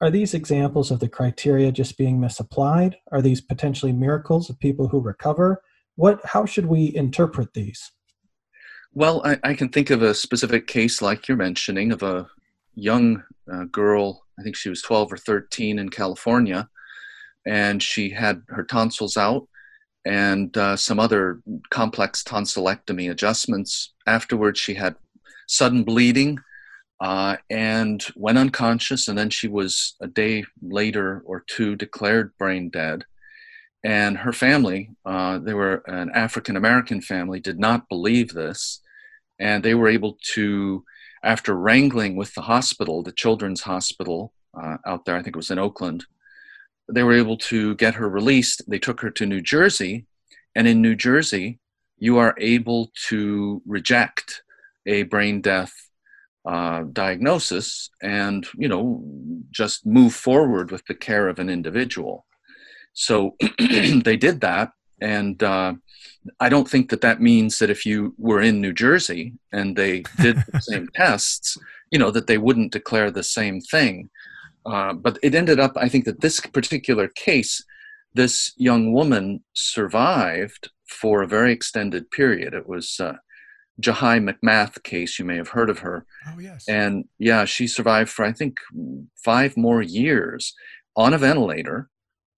[0.00, 2.96] are these examples of the criteria just being misapplied?
[3.12, 5.62] Are these potentially miracles of people who recover?
[5.94, 7.92] What, how should we interpret these?
[8.92, 12.26] Well, I, I can think of a specific case like you're mentioning of a
[12.76, 16.68] young uh, girl, I think she was 12 or 13 in California,
[17.44, 19.48] and she had her tonsils out
[20.06, 23.92] and uh, some other complex tonsillectomy adjustments.
[24.06, 24.94] Afterwards, she had
[25.48, 26.38] sudden bleeding
[27.00, 29.08] uh, and went unconscious.
[29.08, 33.04] And then she was a day later or two declared brain dead.
[33.84, 38.80] And her family, uh, they were an African American family, did not believe this.
[39.38, 40.84] And they were able to,
[41.26, 45.50] after wrangling with the hospital, the children's hospital uh, out there, I think it was
[45.50, 46.06] in Oakland,
[46.88, 48.62] they were able to get her released.
[48.68, 50.06] They took her to New Jersey.
[50.54, 51.58] And in New Jersey,
[51.98, 54.42] you are able to reject
[54.86, 55.72] a brain death
[56.46, 59.02] uh, diagnosis and you know
[59.50, 62.24] just move forward with the care of an individual
[62.92, 65.74] so they did that and uh,
[66.40, 70.02] i don't think that that means that if you were in new jersey and they
[70.20, 71.58] did the same tests
[71.90, 74.08] you know that they wouldn't declare the same thing
[74.66, 77.64] uh, but it ended up i think that this particular case
[78.14, 83.14] this young woman survived for a very extended period it was uh,
[83.80, 85.18] Jahi McMath case.
[85.18, 86.06] You may have heard of her.
[86.26, 86.64] Oh, yes.
[86.68, 88.58] And yeah, she survived for, I think,
[89.22, 90.54] five more years
[90.96, 91.88] on a ventilator.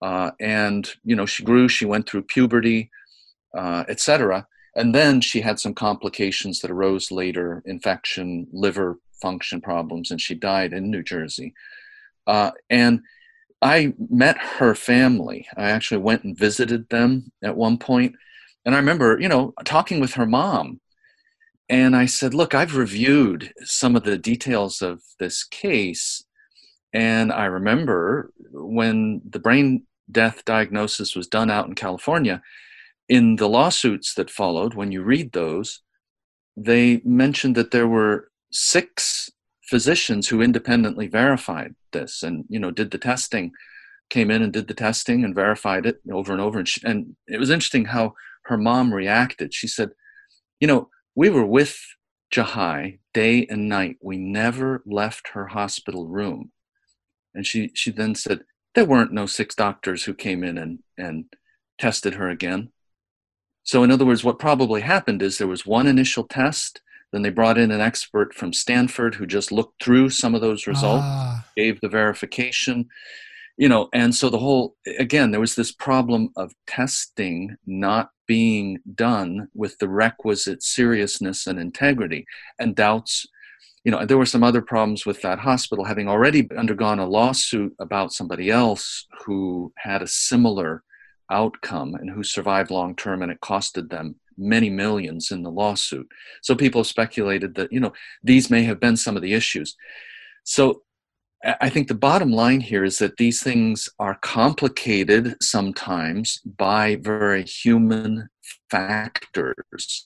[0.01, 2.89] Uh, and, you know, she grew, she went through puberty,
[3.57, 4.47] uh, etc.
[4.75, 10.35] And then she had some complications that arose later infection, liver function problems, and she
[10.35, 11.53] died in New Jersey.
[12.27, 13.01] Uh, and
[13.61, 15.47] I met her family.
[15.57, 18.15] I actually went and visited them at one point,
[18.65, 20.79] and I remember, you know, talking with her mom.
[21.67, 26.23] And I said, "Look, I've reviewed some of the details of this case,
[26.93, 32.41] and I remember when the brain death diagnosis was done out in California,
[33.07, 35.81] in the lawsuits that followed, when you read those,
[36.55, 39.29] they mentioned that there were six
[39.63, 43.51] physicians who independently verified this and you know did the testing
[44.09, 46.57] came in and did the testing and verified it over and over.
[46.57, 49.53] And, she, and it was interesting how her mom reacted.
[49.53, 49.91] She said
[50.59, 51.79] you know we were with
[52.33, 53.97] Jahi day and night.
[54.01, 56.51] We never left her hospital room.
[57.33, 58.41] And she she then said
[58.79, 61.25] there weren't no six doctors who came in and and
[61.77, 62.69] tested her again
[63.63, 67.29] so in other words what probably happened is there was one initial test then they
[67.29, 71.45] brought in an expert from Stanford who just looked through some of those results, ah.
[71.57, 72.87] gave the verification,
[73.57, 78.79] you know, and so the whole, again, there was this problem of testing not being
[78.93, 82.25] done with the requisite seriousness and integrity
[82.59, 83.25] and doubts.
[83.83, 87.73] You know, there were some other problems with that hospital having already undergone a lawsuit
[87.79, 90.83] about somebody else who had a similar
[91.31, 96.07] outcome and who survived long term and it costed them many millions in the lawsuit.
[96.41, 99.75] So people speculated that, you know, these may have been some of the issues.
[100.43, 100.83] So
[101.61, 107.43] I think the bottom line here is that these things are complicated sometimes by very
[107.43, 108.29] human
[108.69, 110.05] factors,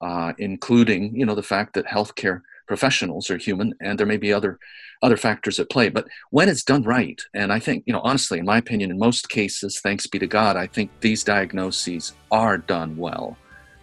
[0.00, 4.32] uh, including, you know, the fact that healthcare professionals are human and there may be
[4.32, 4.58] other
[5.02, 5.88] other factors at play.
[5.88, 8.98] But when it's done right and i think you know honestly in my opinion in
[8.98, 13.36] most cases thanks be to god i think these diagnoses are done well.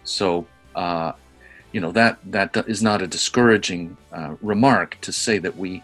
[0.04, 1.12] So uh,
[1.72, 5.82] you know that that is not a discouraging uh, remark to say that we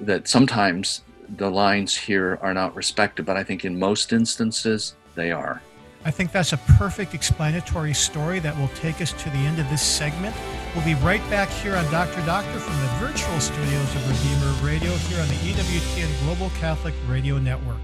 [0.00, 1.02] that sometimes
[1.36, 5.60] the lines here are not respected but i think in most instances they are
[6.04, 9.68] I think that's a perfect explanatory story that will take us to the end of
[9.68, 10.34] this segment.
[10.74, 12.24] We'll be right back here on Dr.
[12.24, 17.38] Doctor from the virtual studios of Redeemer Radio here on the EWTN Global Catholic Radio
[17.38, 17.78] Network.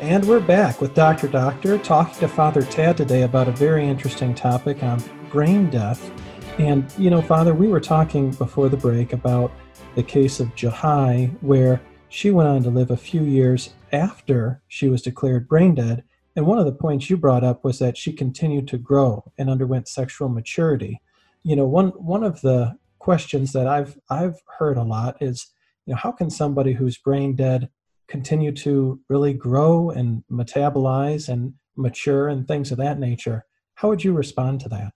[0.00, 1.26] And we're back with Dr.
[1.26, 6.12] Doctor talking to Father Tad today about a very interesting topic on brain death.
[6.58, 9.50] And, you know, Father, we were talking before the break about
[9.96, 14.88] the case of Jahi, where she went on to live a few years after she
[14.88, 16.04] was declared brain dead.
[16.36, 19.50] And one of the points you brought up was that she continued to grow and
[19.50, 21.00] underwent sexual maturity.
[21.42, 25.48] You know, one one of the questions that I've I've heard a lot is,
[25.86, 27.68] you know, how can somebody who's brain dead
[28.06, 33.44] continue to really grow and metabolize and mature and things of that nature?
[33.74, 34.92] How would you respond to that?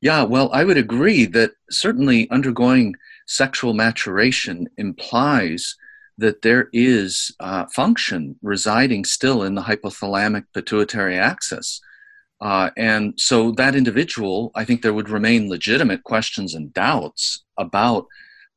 [0.00, 2.94] Yeah, well, I would agree that certainly undergoing
[3.26, 5.76] sexual maturation implies
[6.18, 11.80] that there is uh, function residing still in the hypothalamic pituitary axis.
[12.40, 18.06] Uh, and so that individual, I think there would remain legitimate questions and doubts about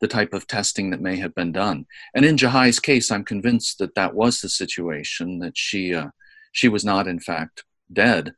[0.02, 1.86] the type of testing that may have been done.
[2.14, 6.10] And in Jahi's case, I'm convinced that that was the situation, that she, uh,
[6.52, 8.34] she was not, in fact, dead.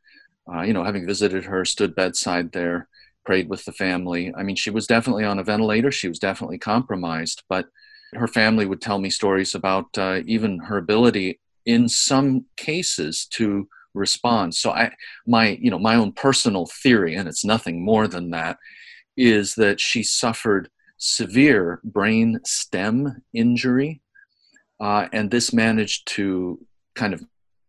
[0.52, 2.88] Uh, you know, having visited her, stood bedside there,
[3.26, 4.34] prayed with the family.
[4.36, 7.68] I mean, she was definitely on a ventilator, she was definitely compromised, but
[8.14, 13.68] her family would tell me stories about uh, even her ability in some cases to
[13.94, 14.92] respond so i
[15.26, 18.58] my you know my own personal theory and it's nothing more than that
[19.18, 24.02] is that she suffered severe brain stem injury
[24.80, 26.60] uh, and this managed to
[26.96, 27.24] kind of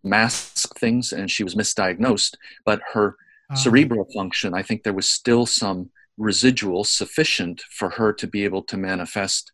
[0.04, 3.16] mask things and she was misdiagnosed but her
[3.50, 3.56] uh-huh.
[3.56, 8.62] cerebral function i think there was still some residual sufficient for her to be able
[8.62, 9.52] to manifest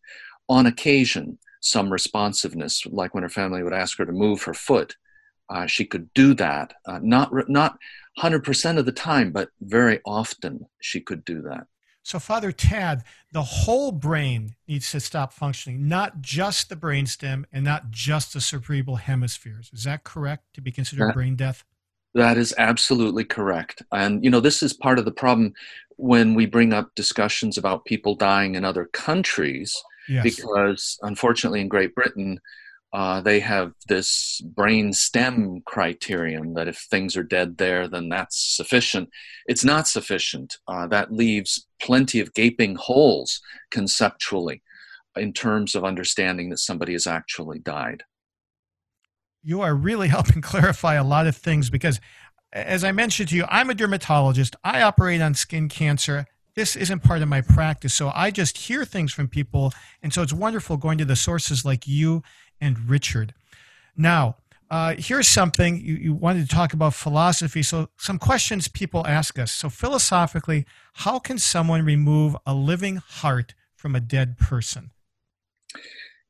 [0.49, 4.95] on occasion some responsiveness, like when her family would ask her to move her foot.
[5.49, 7.77] Uh, she could do that, uh, not not
[8.19, 11.67] 100% of the time, but very often she could do that.
[12.03, 17.65] So, Father Tad, the whole brain needs to stop functioning, not just the brainstem and
[17.65, 19.69] not just the cerebral hemispheres.
[19.73, 21.65] Is that correct to be considered that, brain death?
[22.13, 23.83] That is absolutely correct.
[23.91, 25.53] And, you know, this is part of the problem
[25.97, 29.75] when we bring up discussions about people dying in other countries
[30.07, 30.23] yes.
[30.23, 32.39] because unfortunately in Great Britain
[32.93, 38.55] uh, they have this brain stem criterion that if things are dead there, then that's
[38.55, 39.09] sufficient.
[39.45, 40.57] It's not sufficient.
[40.67, 43.41] Uh, that leaves plenty of gaping holes
[43.71, 44.63] conceptually
[45.17, 48.03] in terms of understanding that somebody has actually died.
[49.43, 51.99] You are really helping clarify a lot of things because,
[52.53, 54.55] as I mentioned to you, I'm a dermatologist.
[54.63, 56.25] I operate on skin cancer
[56.57, 57.93] this isn't part of my practice.
[57.93, 59.73] So I just hear things from people.
[60.01, 62.23] And so it's wonderful going to the sources like you
[62.59, 63.35] and Richard.
[63.95, 64.37] Now,
[64.71, 67.61] uh, here's something you, you wanted to talk about philosophy.
[67.61, 69.51] So, some questions people ask us.
[69.51, 74.91] So, philosophically, how can someone remove a living heart from a dead person?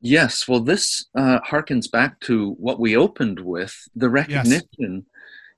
[0.00, 5.02] Yes, well, this uh, harkens back to what we opened with the recognition, yes.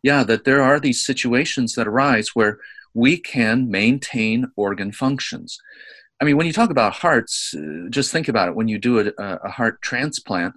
[0.02, 2.60] yeah, that there are these situations that arise where
[2.94, 5.58] we can maintain organ functions.
[6.20, 8.54] I mean, when you talk about hearts, uh, just think about it.
[8.54, 10.54] When you do a, a heart transplant,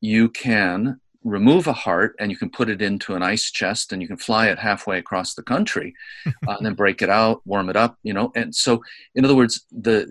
[0.00, 4.00] you can remove a heart and you can put it into an ice chest and
[4.00, 5.94] you can fly it halfway across the country
[6.26, 8.82] uh, and then break it out warm it up you know and so
[9.14, 10.06] in other words the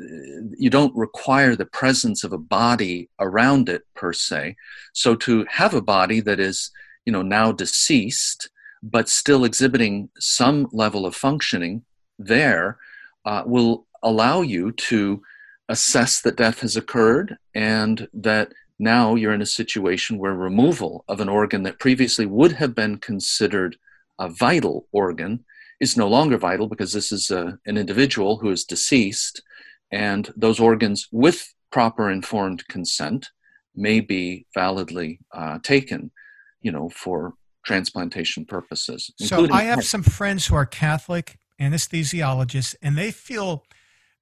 [0.57, 4.55] you don't require the presence of a body around it per se
[4.93, 6.69] so to have a body that is
[7.05, 8.49] you know now deceased
[8.81, 11.83] but still exhibiting some level of functioning
[12.17, 12.77] there
[13.25, 15.21] uh, will allow you to
[15.67, 21.19] assess that death has occurred and that now you're in a situation where removal of
[21.19, 23.75] an organ that previously would have been considered
[24.19, 25.43] a vital organ
[25.79, 29.41] is no longer vital because this is a, an individual who is deceased,
[29.91, 33.29] and those organs, with proper informed consent,
[33.75, 36.11] may be validly uh, taken,
[36.61, 37.33] you know, for
[37.65, 39.11] transplantation purposes.
[39.17, 43.65] So I have some friends who are Catholic anesthesiologists, and they feel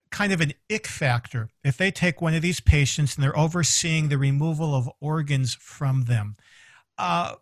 [0.10, 4.08] kind of an ick factor if they take one of these patients and they're overseeing
[4.08, 6.36] the removal of organs from them.
[6.98, 7.36] Uh,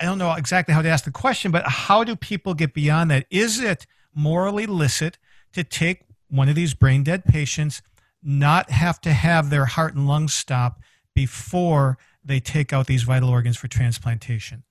[0.00, 3.10] I don't know exactly how to ask the question, but how do people get beyond
[3.10, 3.26] that?
[3.30, 5.18] Is it morally licit
[5.52, 7.82] to take one of these brain dead patients,
[8.22, 10.80] not have to have their heart and lungs stop
[11.14, 14.64] before they take out these vital organs for transplantation?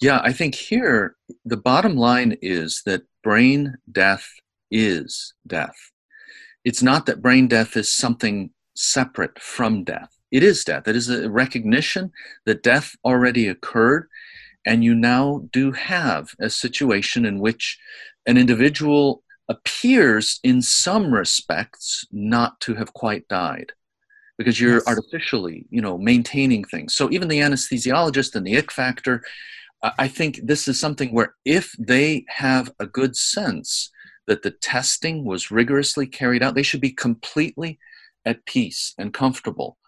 [0.00, 4.28] Yeah, I think here the bottom line is that brain death
[4.70, 5.76] is death.
[6.64, 10.10] It's not that brain death is something separate from death.
[10.30, 10.86] It is death.
[10.86, 12.12] It is a recognition
[12.44, 14.08] that death already occurred,
[14.66, 17.78] and you now do have a situation in which
[18.26, 23.72] an individual appears, in some respects, not to have quite died
[24.38, 24.86] because you're yes.
[24.86, 26.94] artificially, you know, maintaining things.
[26.94, 29.22] So even the anesthesiologist and the ick factor,
[29.82, 33.90] I think this is something where if they have a good sense
[34.26, 37.78] that the testing was rigorously carried out, they should be completely
[38.24, 39.78] at peace and comfortable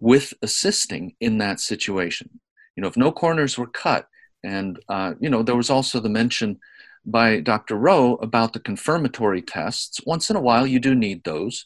[0.00, 2.28] with assisting in that situation.
[2.76, 4.08] You know, if no corners were cut,
[4.42, 6.58] and uh, you know, there was also the mention
[7.06, 7.76] by Dr.
[7.76, 10.00] Rowe about the confirmatory tests.
[10.06, 11.64] Once in a while, you do need those.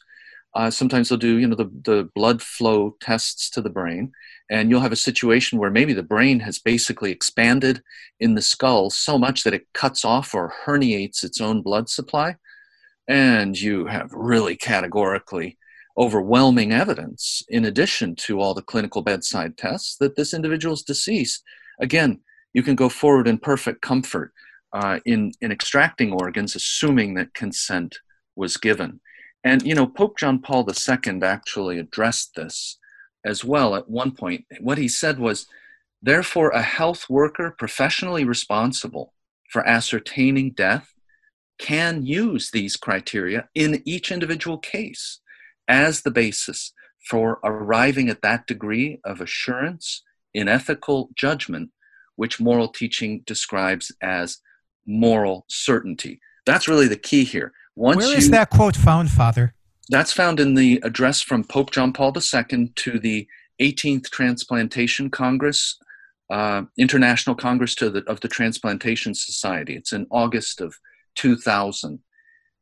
[0.55, 4.11] Uh, sometimes they'll do, you know, the, the blood flow tests to the brain,
[4.49, 7.83] and you'll have a situation where maybe the brain has basically expanded
[8.19, 12.35] in the skull so much that it cuts off or herniates its own blood supply.
[13.07, 15.57] And you have really categorically
[15.97, 21.43] overwhelming evidence, in addition to all the clinical bedside tests, that this individual is deceased.
[21.79, 22.21] Again,
[22.53, 24.33] you can go forward in perfect comfort
[24.73, 27.97] uh, in, in extracting organs, assuming that consent
[28.35, 28.99] was given.
[29.43, 32.77] And, you know, Pope John Paul II actually addressed this
[33.25, 34.45] as well at one point.
[34.59, 35.47] What he said was,
[36.01, 39.13] therefore, a health worker professionally responsible
[39.49, 40.93] for ascertaining death
[41.57, 45.19] can use these criteria in each individual case
[45.67, 46.73] as the basis
[47.09, 51.69] for arriving at that degree of assurance in ethical judgment,
[52.15, 54.39] which moral teaching describes as
[54.85, 56.19] moral certainty.
[56.45, 57.51] That's really the key here.
[57.79, 59.53] Once Where is you, that quote found, Father?
[59.87, 63.25] That's found in the address from Pope John Paul II to the
[63.61, 65.79] 18th Transplantation Congress,
[66.29, 69.77] uh, International Congress the, of the Transplantation Society.
[69.77, 70.75] It's in August of
[71.15, 71.99] 2000.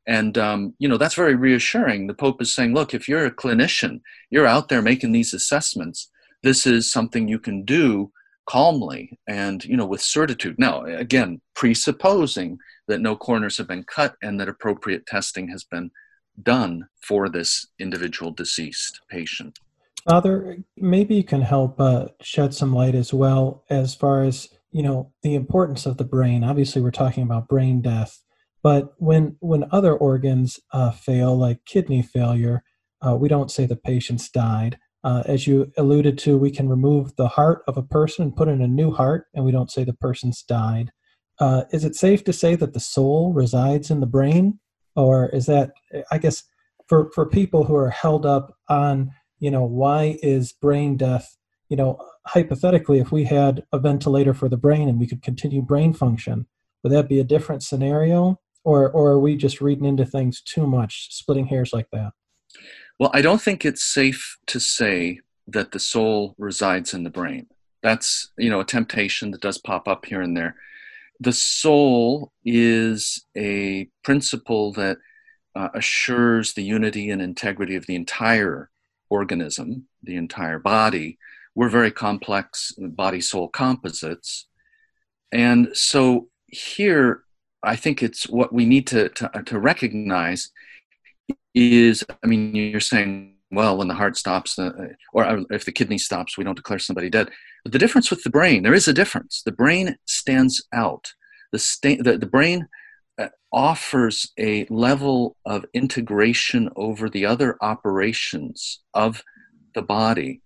[0.05, 2.05] And, um, you know, that's very reassuring.
[2.05, 6.11] The Pope is saying, look, if you're a clinician, you're out there making these assessments,
[6.43, 8.11] this is something you can do
[8.47, 10.59] calmly and, you know, with certitude.
[10.59, 15.91] Now, again, presupposing that no corners have been cut and that appropriate testing has been
[16.41, 19.59] done for this individual deceased patient.
[20.07, 24.83] Father, maybe you can help uh, shed some light as well as far as you
[24.83, 26.43] know the importance of the brain.
[26.43, 28.21] Obviously, we're talking about brain death,
[28.63, 32.63] but when when other organs uh, fail, like kidney failure,
[33.05, 34.77] uh, we don't say the patient's died.
[35.03, 38.47] Uh, as you alluded to, we can remove the heart of a person and put
[38.47, 40.91] in a new heart, and we don't say the person's died.
[41.39, 44.59] Uh, is it safe to say that the soul resides in the brain,
[44.95, 45.71] or is that?
[46.11, 46.43] I guess
[46.88, 51.38] for for people who are held up on, you know, why is brain death?
[51.69, 55.61] You know, hypothetically, if we had a ventilator for the brain and we could continue
[55.61, 56.47] brain function,
[56.83, 58.39] would that be a different scenario?
[58.67, 62.11] or or are we just reading into things too much, splitting hairs like that?
[62.99, 67.47] Well, I don't think it's safe to say that the soul resides in the brain.
[67.81, 70.57] That's you know a temptation that does pop up here and there.
[71.20, 74.97] The soul is a principle that
[75.55, 78.70] uh, assures the unity and integrity of the entire
[79.09, 81.18] organism, the entire body.
[81.55, 84.47] We're very complex body soul composites.
[85.32, 87.24] And so here,
[87.63, 90.51] I think it's what we need to, to, to recognize
[91.55, 94.71] is I mean, you're saying, well, when the heart stops, uh,
[95.13, 97.29] or if the kidney stops, we don't declare somebody dead.
[97.63, 99.41] But the difference with the brain, there is a difference.
[99.45, 101.13] The brain stands out.
[101.51, 102.67] The, sta- the, the brain
[103.17, 109.23] uh, offers a level of integration over the other operations of
[109.75, 110.41] the body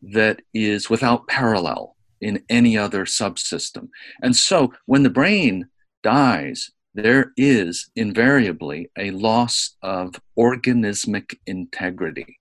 [0.00, 3.88] that is without parallel in any other subsystem.
[4.22, 5.68] And so when the brain
[6.02, 12.38] dies, there is invariably a loss of organismic integrity.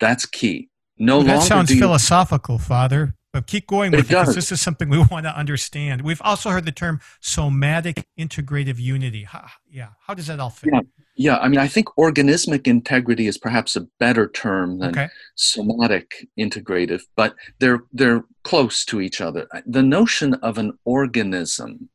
[0.00, 0.68] That's key.
[0.98, 3.14] No well, that sounds you, philosophical, Father.
[3.34, 6.02] But keep going with it, because this is something we want to understand.
[6.02, 9.24] We've also heard the term somatic integrative unity.
[9.24, 10.72] How, yeah, how does that all fit?
[10.72, 10.80] Yeah.
[11.16, 15.08] yeah, I mean, I think organismic integrity is perhaps a better term than okay.
[15.34, 19.48] somatic integrative, but they're they're close to each other.
[19.66, 21.88] The notion of an organism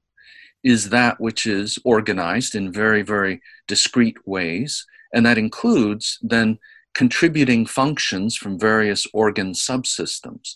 [0.62, 6.60] is that which is organized in very very discrete ways, and that includes then
[6.94, 10.56] contributing functions from various organ subsystems.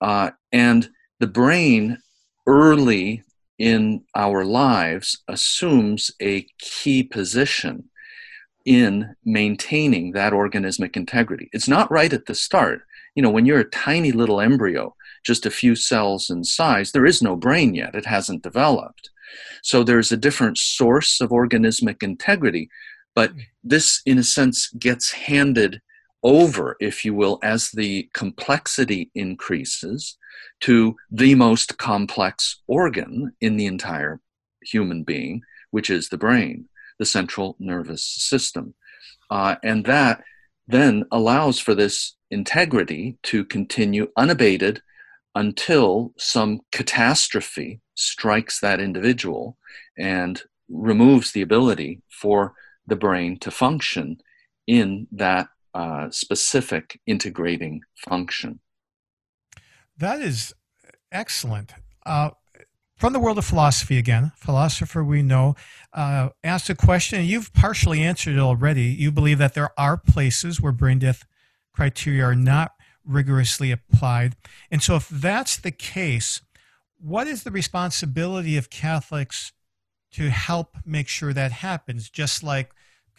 [0.00, 1.98] Uh, and the brain
[2.46, 3.22] early
[3.58, 7.84] in our lives assumes a key position
[8.64, 11.48] in maintaining that organismic integrity.
[11.52, 12.82] It's not right at the start.
[13.14, 14.94] You know, when you're a tiny little embryo,
[15.24, 19.10] just a few cells in size, there is no brain yet, it hasn't developed.
[19.62, 22.70] So there's a different source of organismic integrity,
[23.14, 23.32] but
[23.62, 25.80] this, in a sense, gets handed
[26.22, 30.16] over, if you will, as the complexity increases
[30.60, 34.20] to the most complex organ in the entire
[34.62, 38.74] human being, which is the brain, the central nervous system.
[39.30, 40.22] Uh, and that
[40.66, 44.82] then allows for this integrity to continue unabated
[45.34, 49.56] until some catastrophe strikes that individual
[49.98, 52.54] and removes the ability for
[52.90, 54.18] the brain to function
[54.66, 58.60] in that uh, specific integrating function.
[59.96, 60.52] That is
[61.10, 61.72] excellent.
[62.04, 62.30] Uh,
[62.96, 65.54] from the world of philosophy again, philosopher we know
[65.94, 68.82] uh, asked a question, and you've partially answered it already.
[68.82, 71.24] You believe that there are places where brain death
[71.74, 72.72] criteria are not
[73.02, 74.36] rigorously applied.
[74.70, 76.42] And so, if that's the case,
[76.98, 79.52] what is the responsibility of Catholics
[80.12, 82.10] to help make sure that happens?
[82.10, 82.70] Just like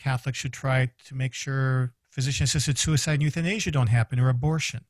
[0.01, 4.81] Catholics should try to make sure physician assisted suicide and euthanasia don't happen or abortion?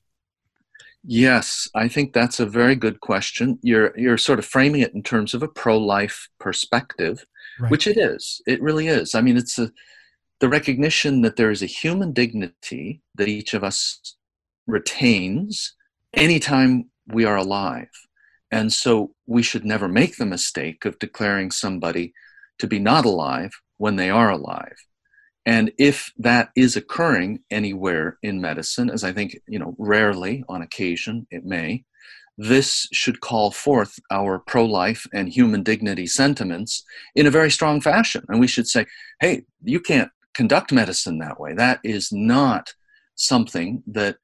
[1.03, 3.57] Yes, I think that's a very good question.
[3.61, 7.25] You're you're sort of framing it in terms of a pro-life perspective,
[7.59, 7.71] right.
[7.71, 8.41] which it is.
[8.45, 9.15] It really is.
[9.15, 9.71] I mean, it's a
[10.39, 14.15] the recognition that there is a human dignity that each of us
[14.67, 15.75] retains
[16.13, 17.89] anytime we are alive.
[18.51, 22.13] And so we should never make the mistake of declaring somebody
[22.59, 24.75] to be not alive when they are alive.
[25.45, 30.61] And if that is occurring anywhere in medicine, as I think, you know, rarely on
[30.61, 31.83] occasion it may,
[32.37, 36.83] this should call forth our pro life and human dignity sentiments
[37.15, 38.23] in a very strong fashion.
[38.29, 38.85] And we should say,
[39.19, 41.53] hey, you can't conduct medicine that way.
[41.53, 42.73] That is not
[43.15, 44.17] something that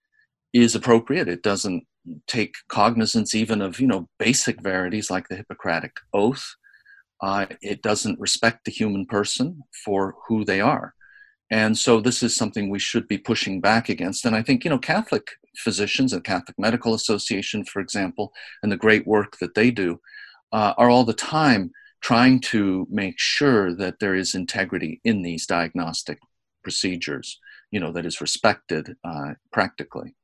[0.53, 1.27] is appropriate.
[1.27, 1.85] It doesn't
[2.27, 6.55] take cognizance even of, you know, basic verities like the Hippocratic Oath.
[7.21, 10.93] Uh, it doesn't respect the human person for who they are.
[11.49, 14.25] And so this is something we should be pushing back against.
[14.25, 18.77] And I think, you know, Catholic physicians and Catholic Medical Association, for example, and the
[18.77, 19.99] great work that they do
[20.51, 21.71] uh, are all the time
[22.01, 26.19] trying to make sure that there is integrity in these diagnostic
[26.63, 27.39] procedures,
[27.71, 30.15] you know, that is respected uh, practically.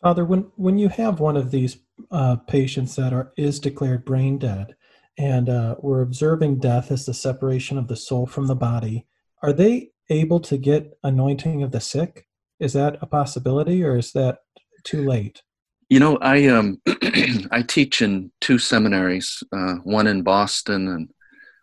[0.00, 1.78] Father, when, when you have one of these
[2.12, 4.76] uh, patients that are is declared brain dead,
[5.18, 9.06] and uh, we're observing death as the separation of the soul from the body,
[9.42, 12.26] are they able to get anointing of the sick?
[12.60, 14.38] Is that a possibility, or is that
[14.84, 15.42] too late?
[15.88, 16.80] You know, I um,
[17.50, 21.08] I teach in two seminaries, uh, one in Boston and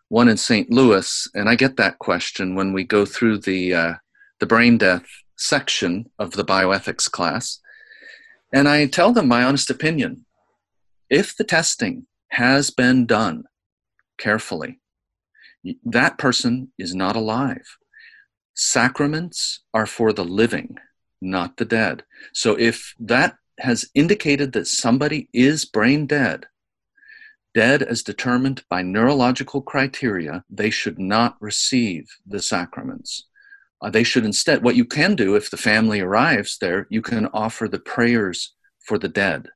[0.09, 0.71] one in St.
[0.71, 3.93] Louis, and I get that question when we go through the uh,
[4.39, 5.05] the brain death
[5.37, 7.59] section of the bioethics class,
[8.53, 10.25] and I tell them my honest opinion.
[11.09, 13.43] If the testing has been done
[14.17, 14.79] carefully,
[15.83, 17.77] that person is not alive.
[18.55, 20.77] Sacraments are for the living,
[21.21, 22.03] not the dead.
[22.33, 26.47] So if that has indicated that somebody is brain dead,
[27.53, 33.27] dead as determined by neurological criteria, they should not receive the sacraments.
[33.81, 37.27] Uh, they should instead, what you can do if the family arrives there, you can
[37.27, 38.53] offer the prayers
[38.85, 39.49] for the dead.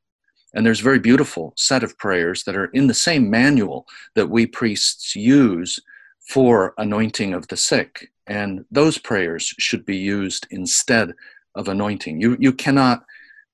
[0.54, 3.86] And there's a very beautiful set of prayers that are in the same manual
[4.16, 5.80] that we priests use
[6.28, 8.12] for anointing of the sick.
[8.30, 11.13] And those prayers should be used instead
[11.55, 12.21] of anointing.
[12.21, 13.03] You, you cannot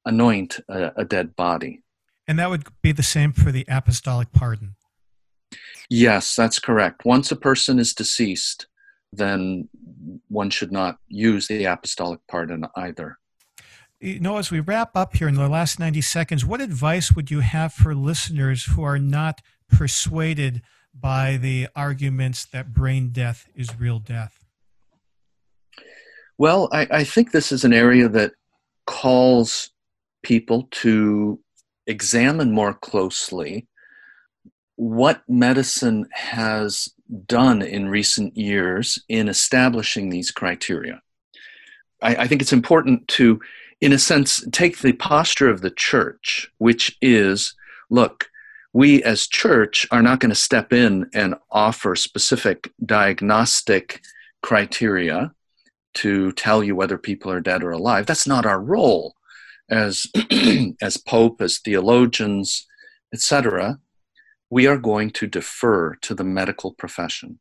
[0.05, 1.81] anoint a, a dead body.
[2.27, 4.75] And that would be the same for the apostolic pardon.
[5.89, 7.05] Yes, that's correct.
[7.05, 8.67] Once a person is deceased,
[9.13, 9.69] then
[10.27, 13.17] one should not use the apostolic pardon either.
[14.01, 17.31] You know, as we wrap up here in the last 90 seconds, what advice would
[17.31, 20.61] you have for listeners who are not persuaded
[20.93, 24.44] by the arguments that brain death is real death?
[26.37, 28.33] Well, I, I think this is an area that
[28.85, 29.71] calls
[30.23, 31.39] people to
[31.87, 33.67] examine more closely
[34.75, 36.89] what medicine has
[37.25, 41.01] done in recent years in establishing these criteria.
[42.01, 43.39] I, I, think it's important to,
[43.79, 47.53] in a sense, take the posture of the church, which is
[47.89, 48.27] look,
[48.73, 54.01] we as church are not going to step in and offer specific diagnostic
[54.41, 55.33] criteria
[55.95, 58.05] to tell you whether people are dead or alive.
[58.05, 59.15] That's not our role
[59.69, 60.07] as
[60.81, 62.67] as pope, as theologians,
[63.13, 63.79] etc.
[64.49, 67.39] We are going to defer to the medical profession.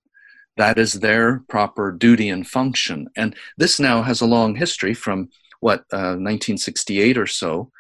[0.57, 3.09] That is their proper duty and function.
[3.17, 5.29] And this now has a long history from
[5.61, 7.71] what uh, 1968 or so,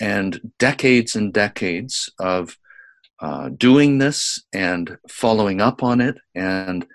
[0.00, 2.56] and decades and decades of
[3.20, 6.86] uh, doing this and following up on it and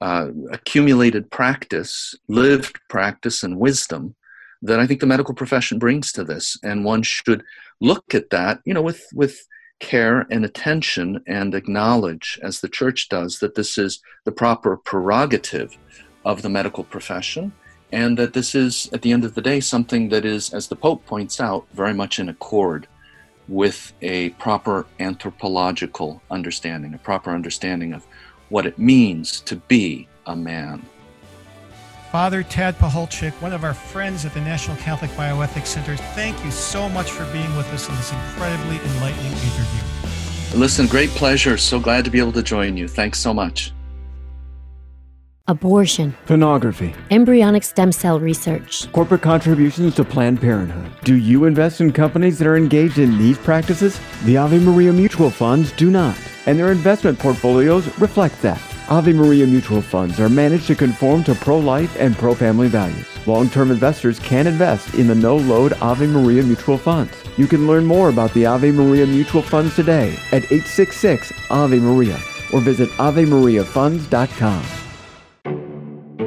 [0.00, 4.14] uh, accumulated practice, lived practice, and wisdom
[4.62, 6.58] that I think the medical profession brings to this.
[6.62, 7.42] And one should
[7.80, 9.46] look at that, you know, with, with
[9.78, 15.76] care and attention and acknowledge, as the church does, that this is the proper prerogative
[16.24, 17.52] of the medical profession
[17.92, 20.76] and that this is, at the end of the day, something that is, as the
[20.76, 22.86] Pope points out, very much in accord
[23.48, 28.06] with a proper anthropological understanding, a proper understanding of
[28.50, 30.84] what it means to be a man.
[32.12, 36.50] Father Tad Pacholczyk, one of our friends at the National Catholic Bioethics Center, thank you
[36.50, 40.58] so much for being with us in this incredibly enlightening interview.
[40.58, 41.56] Listen, great pleasure.
[41.56, 42.88] So glad to be able to join you.
[42.88, 43.72] Thanks so much
[45.50, 50.92] abortion, pornography, embryonic stem cell research, corporate contributions to Planned Parenthood.
[51.02, 54.00] Do you invest in companies that are engaged in these practices?
[54.24, 56.16] The Ave Maria mutual funds do not,
[56.50, 58.60] and their investment portfolios reflect that.
[58.88, 63.06] Ave Maria mutual funds are managed to conform to pro life and pro family values.
[63.24, 67.12] Long term investors can invest in the no load Ave Maria mutual funds.
[67.36, 72.20] You can learn more about the Ave Maria mutual funds today at 866 Ave Maria
[72.52, 74.64] or visit AveMariaFunds.com.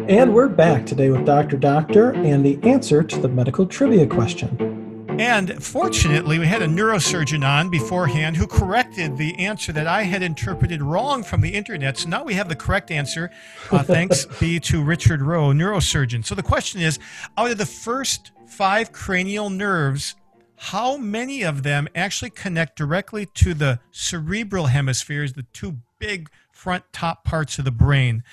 [0.07, 1.57] And we're back today with Dr.
[1.57, 4.72] Doctor and the answer to the medical trivia question.
[5.19, 10.21] And fortunately, we had a neurosurgeon on beforehand who corrected the answer that I had
[10.23, 11.97] interpreted wrong from the internet.
[11.97, 13.31] So now we have the correct answer.
[13.71, 16.25] Uh, thanks be to Richard Rowe, neurosurgeon.
[16.25, 16.99] So the question is
[17.37, 20.15] out of the first five cranial nerves,
[20.55, 26.83] how many of them actually connect directly to the cerebral hemispheres, the two big front
[26.91, 28.23] top parts of the brain?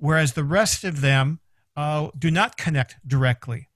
[0.00, 1.38] whereas the rest of them
[1.76, 3.68] uh, do not connect directly.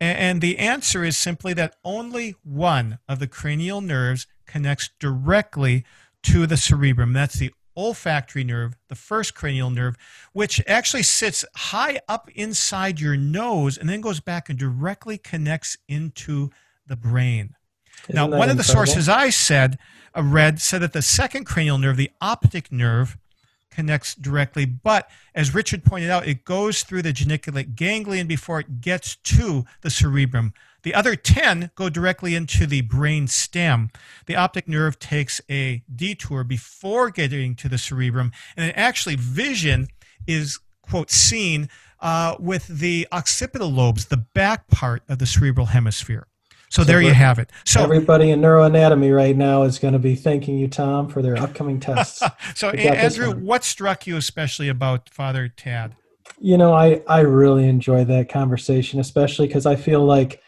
[0.00, 5.84] And, the answer is simply that only one of the cranial nerves connects directly
[6.24, 7.12] to the cerebrum.
[7.12, 9.96] That's the olfactory nerve, the first cranial nerve,
[10.32, 15.76] which actually sits high up inside your nose and then goes back and directly connects
[15.88, 16.50] into
[16.86, 17.54] the brain.
[18.08, 19.78] Isn't now, one of the sources I said,
[20.16, 23.16] uh, read, said that the second cranial nerve, the optic nerve,
[23.78, 24.64] connects directly.
[24.66, 29.66] But as Richard pointed out, it goes through the geniculate ganglion before it gets to
[29.82, 30.52] the cerebrum.
[30.82, 33.90] The other 10 go directly into the brain stem.
[34.26, 39.86] The optic nerve takes a detour before getting to the cerebrum, and actually, vision
[40.26, 41.68] is, quote, seen
[42.00, 46.26] uh, with the occipital lobes, the back part of the cerebral hemisphere.
[46.70, 47.50] So, so there you have it.
[47.64, 51.36] So everybody in neuroanatomy right now is going to be thanking you, Tom, for their
[51.36, 52.22] upcoming tests.
[52.54, 55.96] so Andrew, what struck you especially about Father Tad?
[56.38, 60.42] You know, I I really enjoy that conversation, especially because I feel like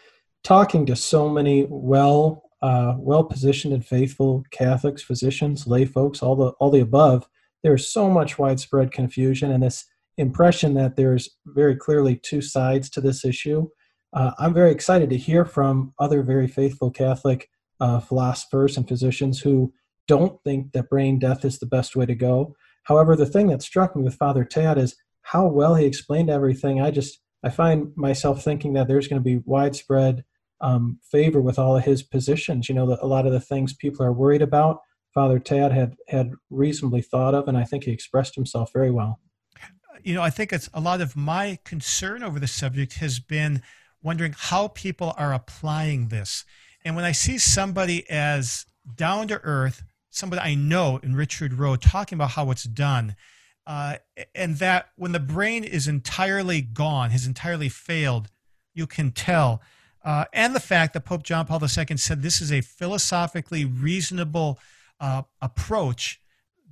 [0.44, 6.36] talking to so many well uh, well positioned and faithful Catholics, physicians, lay folks, all
[6.36, 7.26] the all the above.
[7.62, 9.84] there's so much widespread confusion and this
[10.16, 13.68] impression that there's very clearly two sides to this issue.
[14.12, 17.48] Uh, I'm very excited to hear from other very faithful Catholic
[17.80, 19.72] uh, philosophers and physicians who
[20.08, 22.54] don't think that brain death is the best way to go.
[22.84, 26.80] However, the thing that struck me with Father Tad is how well he explained everything.
[26.80, 30.24] I just I find myself thinking that there's going to be widespread
[30.60, 32.68] um, favor with all of his positions.
[32.68, 34.80] You know, the, a lot of the things people are worried about,
[35.14, 39.20] Father Tad had had reasonably thought of, and I think he expressed himself very well.
[40.02, 43.62] You know, I think it's a lot of my concern over the subject has been
[44.02, 46.44] wondering how people are applying this.
[46.84, 51.76] And when I see somebody as down to earth, somebody I know in Richard Rowe
[51.76, 53.16] talking about how it's done,
[53.66, 53.96] uh,
[54.34, 58.30] and that when the brain is entirely gone, has entirely failed,
[58.74, 59.60] you can tell.
[60.02, 64.58] Uh, and the fact that Pope John Paul II said this is a philosophically reasonable
[64.98, 66.20] uh, approach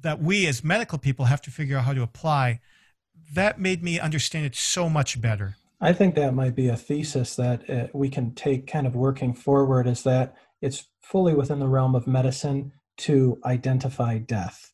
[0.00, 2.60] that we as medical people have to figure out how to apply,
[3.32, 5.56] that made me understand it so much better.
[5.80, 9.32] I think that might be a thesis that uh, we can take kind of working
[9.32, 14.72] forward is that it's fully within the realm of medicine to identify death.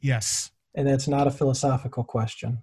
[0.00, 0.50] Yes.
[0.74, 2.62] And that's not a philosophical question.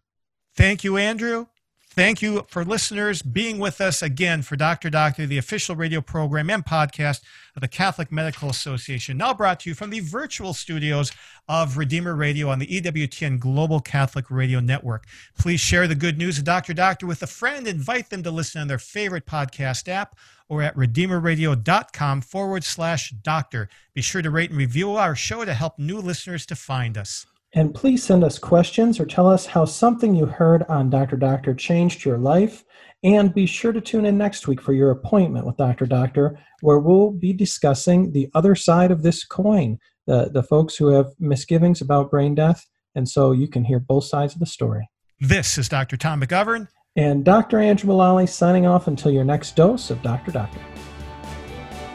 [0.55, 1.47] Thank you, Andrew.
[1.95, 4.89] Thank you for listeners being with us again for Dr.
[4.89, 7.21] Doctor, the official radio program and podcast
[7.55, 9.15] of the Catholic Medical Association.
[9.15, 11.11] Now brought to you from the virtual studios
[11.47, 15.05] of Redeemer Radio on the EWTN Global Catholic Radio Network.
[15.37, 16.73] Please share the good news of Dr.
[16.73, 17.67] Doctor with a friend.
[17.67, 20.17] Invite them to listen on their favorite podcast app
[20.49, 23.69] or at redeemerradio.com forward slash doctor.
[23.93, 27.27] Be sure to rate and review our show to help new listeners to find us.
[27.55, 31.17] And please send us questions or tell us how something you heard on Dr.
[31.17, 32.63] Doctor changed your life.
[33.03, 35.85] And be sure to tune in next week for your appointment with Dr.
[35.85, 39.77] Doctor, where we'll be discussing the other side of this coin
[40.07, 42.65] the, the folks who have misgivings about brain death.
[42.95, 44.89] And so you can hear both sides of the story.
[45.19, 45.97] This is Dr.
[45.97, 46.67] Tom McGovern.
[46.95, 47.59] And Dr.
[47.59, 50.31] Andrew Mullally signing off until your next dose of Dr.
[50.31, 50.59] Doctor.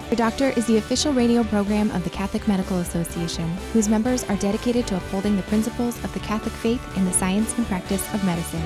[0.09, 4.37] The Doctor is the official radio program of the Catholic Medical Association, whose members are
[4.37, 8.25] dedicated to upholding the principles of the Catholic faith in the science and practice of
[8.25, 8.65] medicine.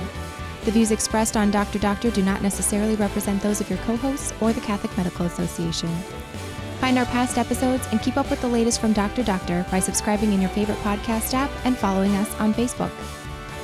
[0.64, 1.80] The views expressed on Dr.
[1.80, 5.88] Doctor do not necessarily represent those of your co hosts or the Catholic Medical Association.
[6.78, 9.24] Find our past episodes and keep up with the latest from Dr.
[9.24, 12.92] Doctor by subscribing in your favorite podcast app and following us on Facebook.